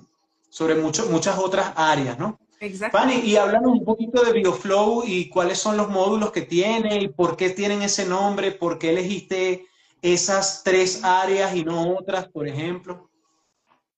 [0.48, 2.38] sobre muchas otras áreas, ¿no?
[2.58, 2.96] Exacto.
[2.96, 7.08] Fanny, y háblanos un poquito de BioFlow y cuáles son los módulos que tiene y
[7.08, 9.66] por qué tienen ese nombre, por qué elegiste
[10.00, 13.10] esas tres áreas y no otras, por ejemplo.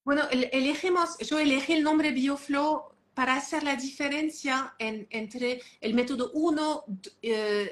[0.09, 2.81] Bueno, elegimos, yo elegí el nombre BioFlow
[3.13, 6.83] para hacer la diferencia entre el método 1,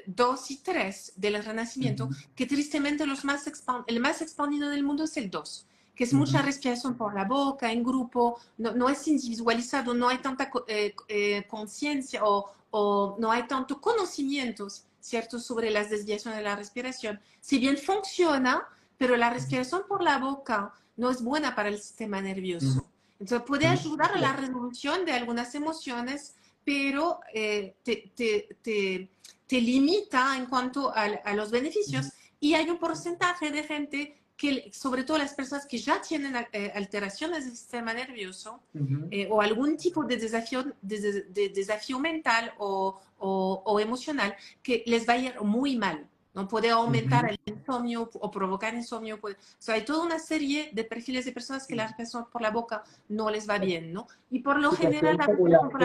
[0.06, 3.52] 2 y 3 del renacimiento, que tristemente los más
[3.88, 5.66] el más expandido del mundo es el 2,
[5.96, 10.52] que es mucha respiración por la boca, en grupo, no, es individualizado, no hay tanta
[10.68, 16.56] eh, eh, conciencia o, o, no hay tanto conocimientos, ¿cierto?, sobre las desviaciones de la
[16.56, 17.20] respiración.
[17.42, 18.68] Si bien funciona,
[19.00, 22.86] pero la respiración por la boca no es buena para el sistema nervioso.
[23.20, 29.10] Entonces puede ayudar a la resolución de algunas emociones, pero eh, te, te, te,
[29.48, 32.10] te, limita en cuanto a, a los beneficios.
[32.40, 36.72] Y hay un porcentaje de gente que, sobre todo las personas que ya tienen eh,
[36.76, 38.62] alteraciones del sistema nervioso
[39.10, 44.84] eh, o algún tipo de desafío, de, de desafío mental o, o, o, emocional, que
[44.86, 46.08] les va a ir muy mal.
[46.38, 46.48] ¿No?
[46.48, 49.20] Puede aumentar el insomnio o provocar insomnio.
[49.20, 49.36] Puede...
[49.36, 52.52] O sea, hay toda una serie de perfiles de personas que la respiración por la
[52.52, 54.08] boca no les va bien, ¿no?
[54.30, 55.80] Y por lo general, la por la boca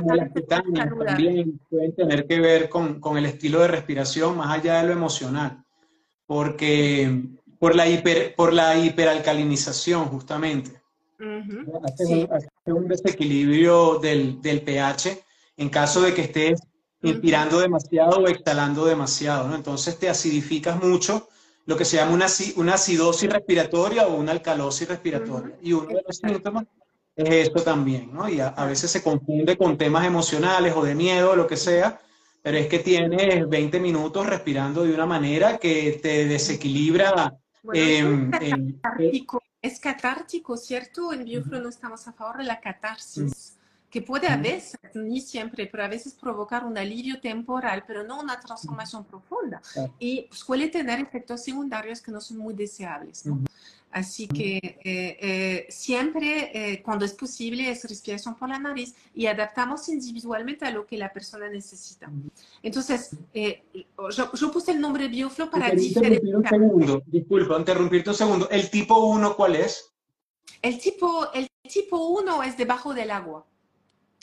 [0.46, 4.92] también pueden tener que ver con, con el estilo de respiración más allá de lo
[4.92, 5.64] emocional.
[6.26, 10.82] Porque por la, hiper, por la hiperalcalinización, justamente.
[11.82, 12.28] hace,
[12.66, 15.18] un, desequilibrio del, del, pH
[15.56, 16.60] en caso de que estés
[17.02, 19.54] inspirando demasiado o exhalando demasiado, ¿no?
[19.54, 21.28] Entonces te acidificas mucho,
[21.66, 22.26] lo que se llama una,
[22.56, 25.56] una acidosis respiratoria o una alcalosis respiratoria.
[25.62, 26.64] Y uno de los síntomas
[27.14, 28.28] es esto también, ¿no?
[28.28, 31.56] Y a, a, veces se confunde con temas emocionales o de miedo o lo que
[31.56, 32.00] sea,
[32.42, 37.38] pero es que tienes 20 minutos respirando de una manera que te desequilibra
[37.72, 38.80] Em, em,
[39.60, 41.12] es, catártico, ¿cierto?
[41.12, 43.56] En Bioflow no estamos a favor de la catarsis,
[43.92, 48.18] que puede a veces, ni siempre, pero a veces provocar un alivio temporal, pero no
[48.18, 49.60] una transformación profunda.
[49.98, 53.26] Y suele tener efectos secundarios que no son muy deseables.
[53.26, 53.38] ¿no?
[53.90, 59.26] Así que eh, eh, siempre, eh, cuando es posible, es respiración por la nariz y
[59.26, 62.10] adaptamos individualmente a lo que la persona necesita.
[62.62, 66.36] Entonces, yo, yo, puse el nombre Bioflow para diferenciar.
[66.36, 68.48] un segundo, disculpa, interrumpirte un segundo.
[68.48, 69.92] ¿El tipo 1 cuál es?
[70.62, 73.44] El tipo, el tipo 1 es debajo del agua.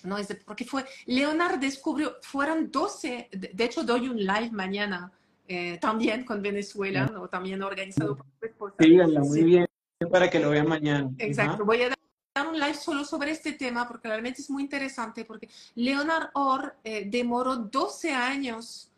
[0.03, 5.11] No es porque fue, Leonard descubrió, fueron 12, de, hecho doy un live mañana
[5.47, 8.75] eh, también con Venezuela, o también organizado por esposa.
[8.79, 9.65] Síganla, muy bien,
[10.11, 11.09] para que lo vean mañana.
[11.17, 15.25] Exacto, voy a dar un live solo sobre este tema porque realmente es muy interesante,
[15.25, 18.89] porque Leonard Orr eh, demoró 12 años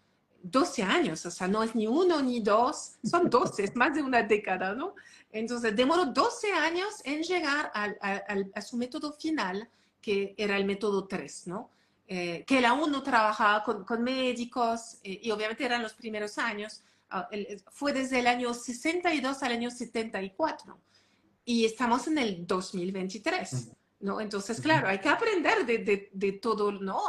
[0.43, 4.01] 12 años, o sea, no es ni uno ni dos, son 12, es más de
[4.01, 4.95] una década, ¿no?
[5.31, 7.97] Entonces, demoró 12 años en llegar al,
[8.53, 9.69] a su método final,
[10.01, 11.69] que era el método 3, ¿no?
[12.07, 16.37] Eh, que él aún no trabajaba con, con médicos eh, y obviamente eran los primeros
[16.37, 16.83] años.
[17.09, 17.29] Ah,
[17.71, 20.77] fue desde el año 62 al año 74
[21.45, 23.69] y estamos en el 2023,
[24.01, 24.21] ¿no?
[24.21, 26.99] Entonces, claro, hay que aprender de, de, de todo, ¿no?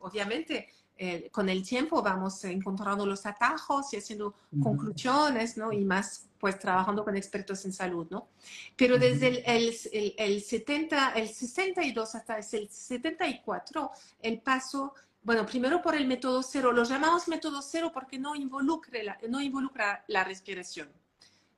[0.00, 0.68] Obviamente,
[1.04, 5.72] eh, con el tiempo vamos encontrando los atajos y haciendo conclusiones, ¿no?
[5.72, 8.30] Y más pues trabajando con expertos en salud, ¿no?
[8.74, 15.80] Pero desde el, el, el, 70, el 62 hasta el 74, el paso, bueno, primero
[15.80, 20.24] por el método cero, lo llamamos método cero porque no, involucre la, no involucra la
[20.24, 20.88] respiración.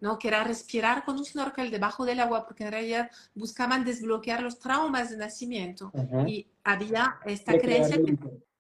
[0.01, 0.19] ¿no?
[0.19, 4.59] que era respirar con un snorkel debajo del agua, porque en realidad buscaban desbloquear los
[4.59, 5.91] traumas de nacimiento.
[6.27, 8.19] Y había esta creencia que,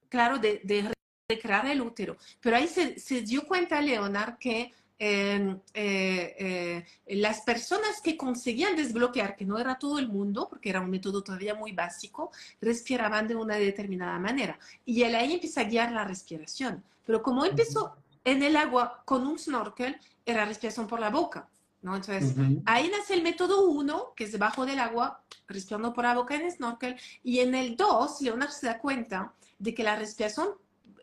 [0.08, 0.90] claro, de, de
[1.28, 2.16] recrear el útero.
[2.40, 9.36] Pero ahí se, se dio cuenta Leonard que eh, eh, las personas que conseguían desbloquear,
[9.36, 12.30] que no era todo el mundo, porque era un método todavía muy básico,
[12.60, 14.58] respiraban de una determinada manera.
[14.84, 16.82] Y él ahí empieza a guiar la respiración.
[17.06, 21.48] Pero como empezó en el agua con un snorkel, era respiración por la boca.
[21.82, 21.96] ¿no?
[21.96, 22.34] Entonces,
[22.64, 26.42] ahí nace el método 1, que es debajo del agua, respirando por la boca en
[26.42, 26.96] el snorkel.
[27.22, 30.48] Y en el 2, Leonard se da cuenta de que la respiración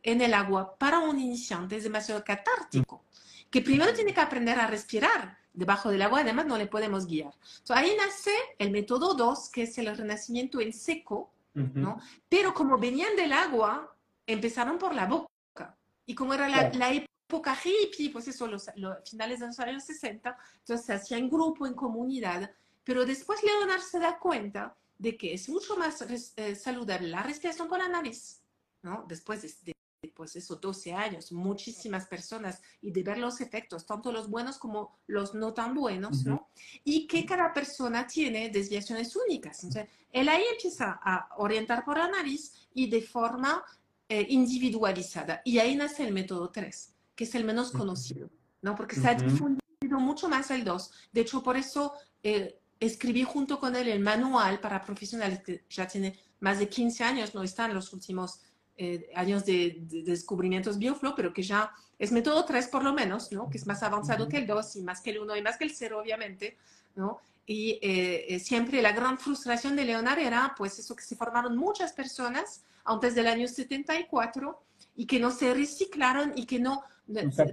[0.04, 3.04] en el agua para un iniciante es demasiado catártico,
[3.52, 7.34] que primero tiene que aprender a respirar debajo del agua, además no le podemos guiar.
[7.60, 12.00] Entonces, ahí nace el método 2, que es el renacimiento en seco, ¿no?
[12.30, 13.94] Pero como venían del agua,
[14.26, 15.78] empezaron por la boca.
[16.06, 18.70] Y como era la, la época hippie, pues eso, los,
[19.10, 22.50] finales de los años 60, entonces se hacía en grupo, en comunidad,
[22.86, 26.02] pero después Leonard se da cuenta de que es mucho más
[26.38, 28.42] eh, saludable la respiración por la nariz
[28.82, 29.06] ¿no?
[29.08, 29.74] Después de,
[30.10, 34.98] pues esos 12 años, muchísimas personas y de ver los efectos, tanto los buenos como
[35.08, 36.50] los no tan buenos, ¿no?
[36.84, 39.64] Y que cada persona tiene desviaciones únicas.
[39.64, 43.64] Entonces, él ahí empieza a orientar por la nariz y de forma
[44.10, 45.42] eh, individualizada.
[45.46, 48.30] Y ahí nace el método 3, que es el menos conocido,
[48.64, 48.76] ¿no?
[48.76, 50.92] Porque se ha difundido mucho más el 2.
[51.12, 51.94] De hecho, por eso
[52.24, 57.04] eh, escribí junto con él el manual para profesionales que ya tiene más de 15
[57.04, 58.42] años, no están los últimos
[58.78, 63.50] eh, años de, descubrimientos Bioflow, pero que ya es método 3 por lo menos, ¿no?
[63.50, 65.66] que es más avanzado que el 2 y más que el 1 y más que
[65.66, 66.58] el 0, obviamente.
[66.96, 67.20] ¿no?
[67.46, 71.58] Y eh, eh, siempre la gran frustración de Leonard era, pues, eso que se formaron
[71.58, 74.64] muchas personas antes del año 74
[74.96, 76.84] y que no se reciclaron y que no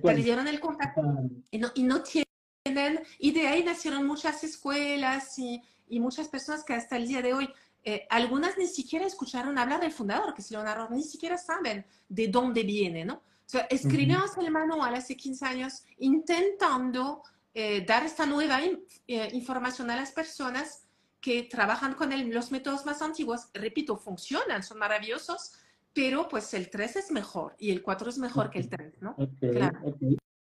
[0.03, 1.03] perdieron el contacto
[1.51, 6.65] y no, y no tienen, y de ahí nacieron muchas escuelas y, y muchas personas
[6.65, 7.49] que hasta el día de hoy
[7.85, 12.29] eh, algunas ni siquiera escucharon hablar del fundador, que es Leonardo, ni siquiera saben de
[12.29, 13.15] dónde viene, ¿no?
[13.15, 17.23] O sea, escribimos el manual hace 15 años intentando
[17.55, 20.85] eh, dar esta nueva eh, información a las personas
[21.21, 23.49] que trabajan con los métodos más antiguos.
[23.55, 25.55] Repito, funcionan, son maravillosos,
[25.95, 29.17] pero pues el 3 es mejor y el 4 es mejor que el 3, ¿no?
[29.41, 29.81] claro.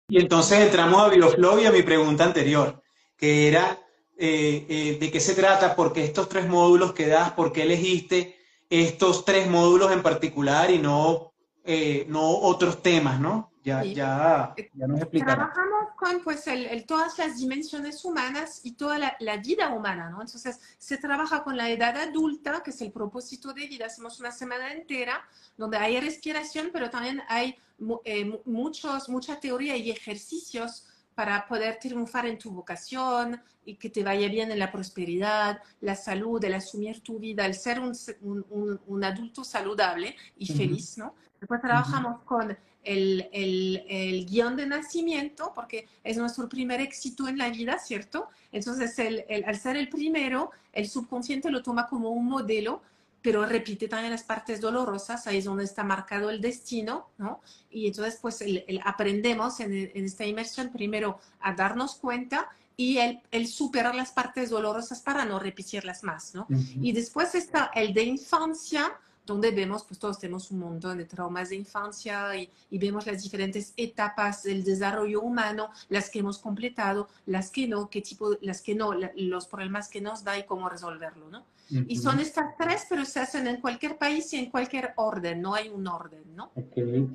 [0.07, 2.81] Y entonces entramos a BioFlow y a mi pregunta anterior,
[3.17, 3.79] que era
[4.26, 8.38] eh, de qué se trata, por qué estos tres módulos que das, por qué elegiste
[8.69, 11.34] estos tres módulos en particular y no
[11.65, 13.51] eh, no otros temas, ¿no?
[13.63, 15.36] Ya, ya, ya nos explicará.
[15.36, 20.21] Trabajamos con pues, el, todas las dimensiones humanas y toda la, la, vida humana, ¿no?
[20.21, 23.86] Entonces, se trabaja con la edad adulta, que es el propósito de vida.
[23.86, 27.55] Hacemos una semana entera donde hay respiración, pero también hay
[28.03, 34.03] eh, muchos, mucha teoría y ejercicios para poder triunfar en tu vocación y que te
[34.03, 38.80] vaya bien en la prosperidad, la salud, el asumir tu vida, el ser un, un,
[38.86, 41.16] un adulto saludable y feliz, ¿no?
[41.39, 47.38] Después trabajamos con el, el, el, guion de nacimiento, porque es nuestro primer éxito en
[47.38, 48.30] la vida, ¿cierto?
[48.51, 52.82] Entonces, el, al ser el primero, el subconsciente lo toma como un modelo,
[53.24, 57.41] pero repite también las partes dolorosas, ahí es donde está marcado el destino, ¿no?
[57.71, 58.43] Y entonces, pues,
[58.84, 64.49] aprendemos en, en, esta inmersión primero a darnos cuenta y el, el, superar las partes
[64.49, 66.47] dolorosas para no repetirlas más, ¿no?
[66.82, 71.49] Y después está el de infancia, donde vemos, pues todos tenemos un montón de traumas
[71.49, 77.49] de infancia y, vemos las diferentes etapas del desarrollo humano, las que hemos completado, las
[77.49, 81.30] que no, qué tipo, las que no, los problemas que nos da y cómo resolverlo,
[81.30, 81.45] ¿no?
[81.88, 85.53] Y son estas tres, pero se hacen en cualquier país y en cualquier orden, no
[85.53, 86.51] hay un orden, ¿no?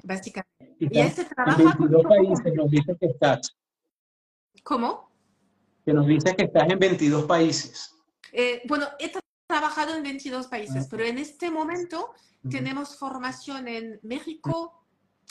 [0.02, 0.76] Básicamente.
[0.78, 1.60] Y, ese trabajo...
[1.60, 3.56] En 22 países nos dice que estás.
[4.62, 5.10] ¿Cómo?
[5.84, 7.94] Que nos dice que estás en 22 países.
[8.32, 12.10] Eh, bueno, esta trabajado en 22 países, pero en este momento
[12.50, 14.84] tenemos formación en México,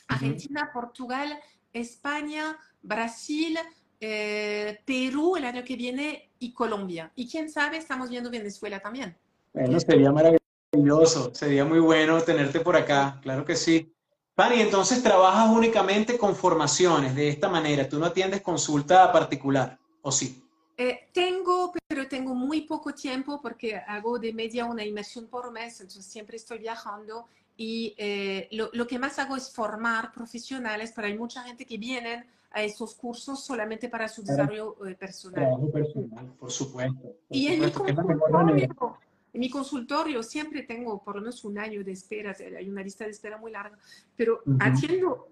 [0.08, 1.40] Argentina, Portugal,
[1.72, 3.60] España, Brasil,
[4.00, 7.12] eh, Perú el año que viene y Colombia.
[7.16, 9.16] Y quién sabe, estamos viendo Venezuela también.
[9.54, 13.94] Bueno, sería maravilloso, sería muy bueno tenerte por acá, claro que sí.
[14.36, 20.12] Fanny, entonces trabajas únicamente con formaciones de esta manera, tú no atiendes consulta particular, ¿o
[20.12, 20.44] sí?
[20.78, 25.82] Eh, tengo, pero tengo muy poco tiempo porque hago de media una inmersión por mes,
[25.82, 27.26] entonces siempre estoy viajando
[27.56, 31.80] y eh, lo, lo, que más hago es formar profesionales, pero hay mucha gente que
[31.80, 35.42] vienen a esos cursos solamente para su desarrollo eh, personal.
[35.42, 37.16] Trabajo personal, por supuesto.
[37.30, 38.98] y en, mi consultorio,
[39.34, 43.06] en mi consultorio siempre tengo por lo menos un año de espera, hay una lista
[43.06, 43.78] de espera muy larga,
[44.16, 45.30] pero atiendo,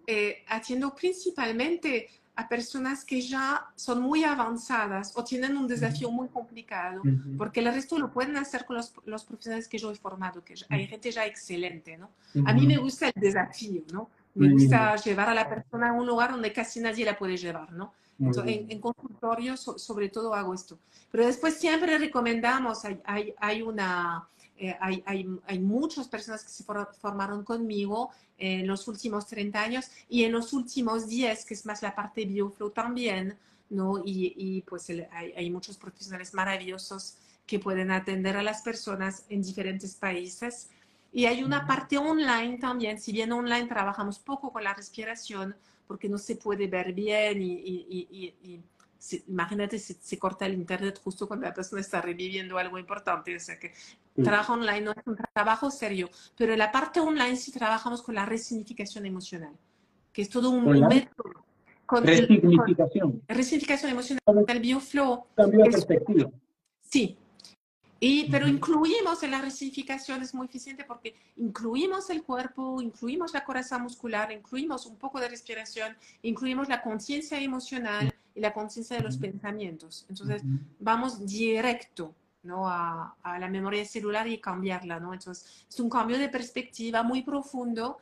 [0.47, 7.01] atiendo principalmente a personas que ya son muy avanzadas o tienen un desafío muy complicado,
[7.38, 10.55] porque el resto lo pueden hacer con los, los profesionales que yo he formado, que
[10.70, 12.09] hay gente ya excelente, ¿no?
[12.45, 14.09] A mí me gusta el desafío, ¿no?
[14.36, 17.71] Me gusta llevar a la persona a un lugar donde casi nadie la puede llevar,
[17.71, 17.93] ¿no?
[18.19, 20.79] en, en, consultorio sobre todo hago esto.
[21.11, 24.27] Pero después siempre recomendamos, hay, hay, hay una
[24.57, 29.91] eh, hay, hay, hay, muchas personas que se formaron conmigo en los últimos 30 años
[30.07, 33.38] y en los últimos 10, que es más la parte bioflow también,
[33.69, 34.01] ¿no?
[34.05, 39.41] Y, y pues hay, hay, muchos profesionales maravillosos que pueden atender a las personas en
[39.41, 40.69] diferentes países.
[41.16, 45.55] Y hay una parte online también, si bien online trabajamos poco con la respiración,
[45.88, 48.61] porque no se puede ver bien y, y
[49.28, 53.39] imagínate si se corta el internet justo cuando la persona está reviviendo algo importante, o
[53.39, 53.72] sea que
[54.22, 58.13] trabajo online no es un trabajo serio, pero en la parte online sí trabajamos con
[58.13, 59.55] la resignificación emocional,
[60.11, 61.45] que es todo un método.
[61.86, 63.22] Con resignificación.
[63.26, 65.28] resignificación emocional, el bioflow.
[65.34, 66.30] Cambio de perspectiva.
[66.82, 67.18] Sí,
[67.99, 73.43] y, pero incluimos en la resignificación, es muy eficiente porque incluimos el cuerpo, incluimos la
[73.43, 79.03] coraza muscular, incluimos un poco de respiración, incluimos la conciencia emocional y la conciencia de
[79.03, 80.05] los pensamientos.
[80.09, 80.43] Entonces,
[80.79, 82.69] vamos directo ¿no?
[82.69, 84.99] A, a, la memoria celular y cambiarla.
[84.99, 85.13] ¿no?
[85.13, 87.97] Entonces, es un cambio de perspectiva muy profundo,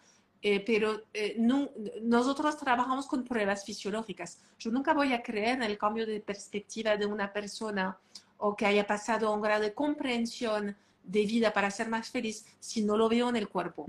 [0.45, 1.69] eh, pero eh, no,
[2.01, 4.39] nosotros trabajamos con pruebas fisiológicas.
[4.59, 7.97] Yo nunca voy a creer en el cambio de perspectiva de una persona
[8.45, 12.83] o que haya pasado un grado de comprensión de vida para ser más feliz si
[12.83, 13.85] no lo veo en el cuerpo.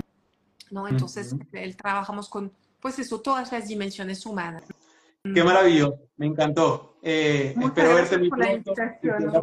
[0.70, 0.86] ¿no?
[0.86, 1.34] Entonces,
[1.76, 4.62] trabajamos con, pues eso, todas las dimensiones humanas.
[5.22, 6.98] Qué maravilloso, me encantó.
[7.02, 8.74] Eh, espero verte muy pronto.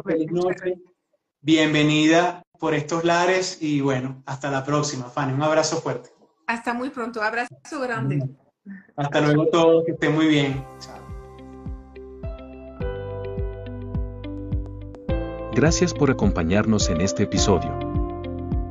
[0.02, 0.78] Feliz noche.
[1.42, 5.34] Bienvenida por estos lares y bueno, hasta la próxima, Fanny.
[5.34, 6.08] Un abrazo fuerte.
[6.46, 8.26] Hasta muy pronto, abrazo grande.
[8.96, 10.64] Hasta luego todos, que estén muy bien.
[10.78, 11.01] Chao.
[15.54, 17.78] Gracias por acompañarnos en este episodio.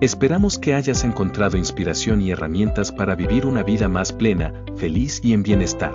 [0.01, 5.33] Esperamos que hayas encontrado inspiración y herramientas para vivir una vida más plena, feliz y
[5.33, 5.93] en bienestar.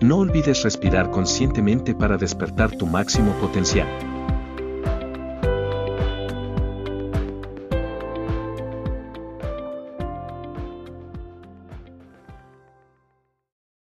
[0.00, 3.86] No olvides respirar conscientemente para despertar tu máximo potencial.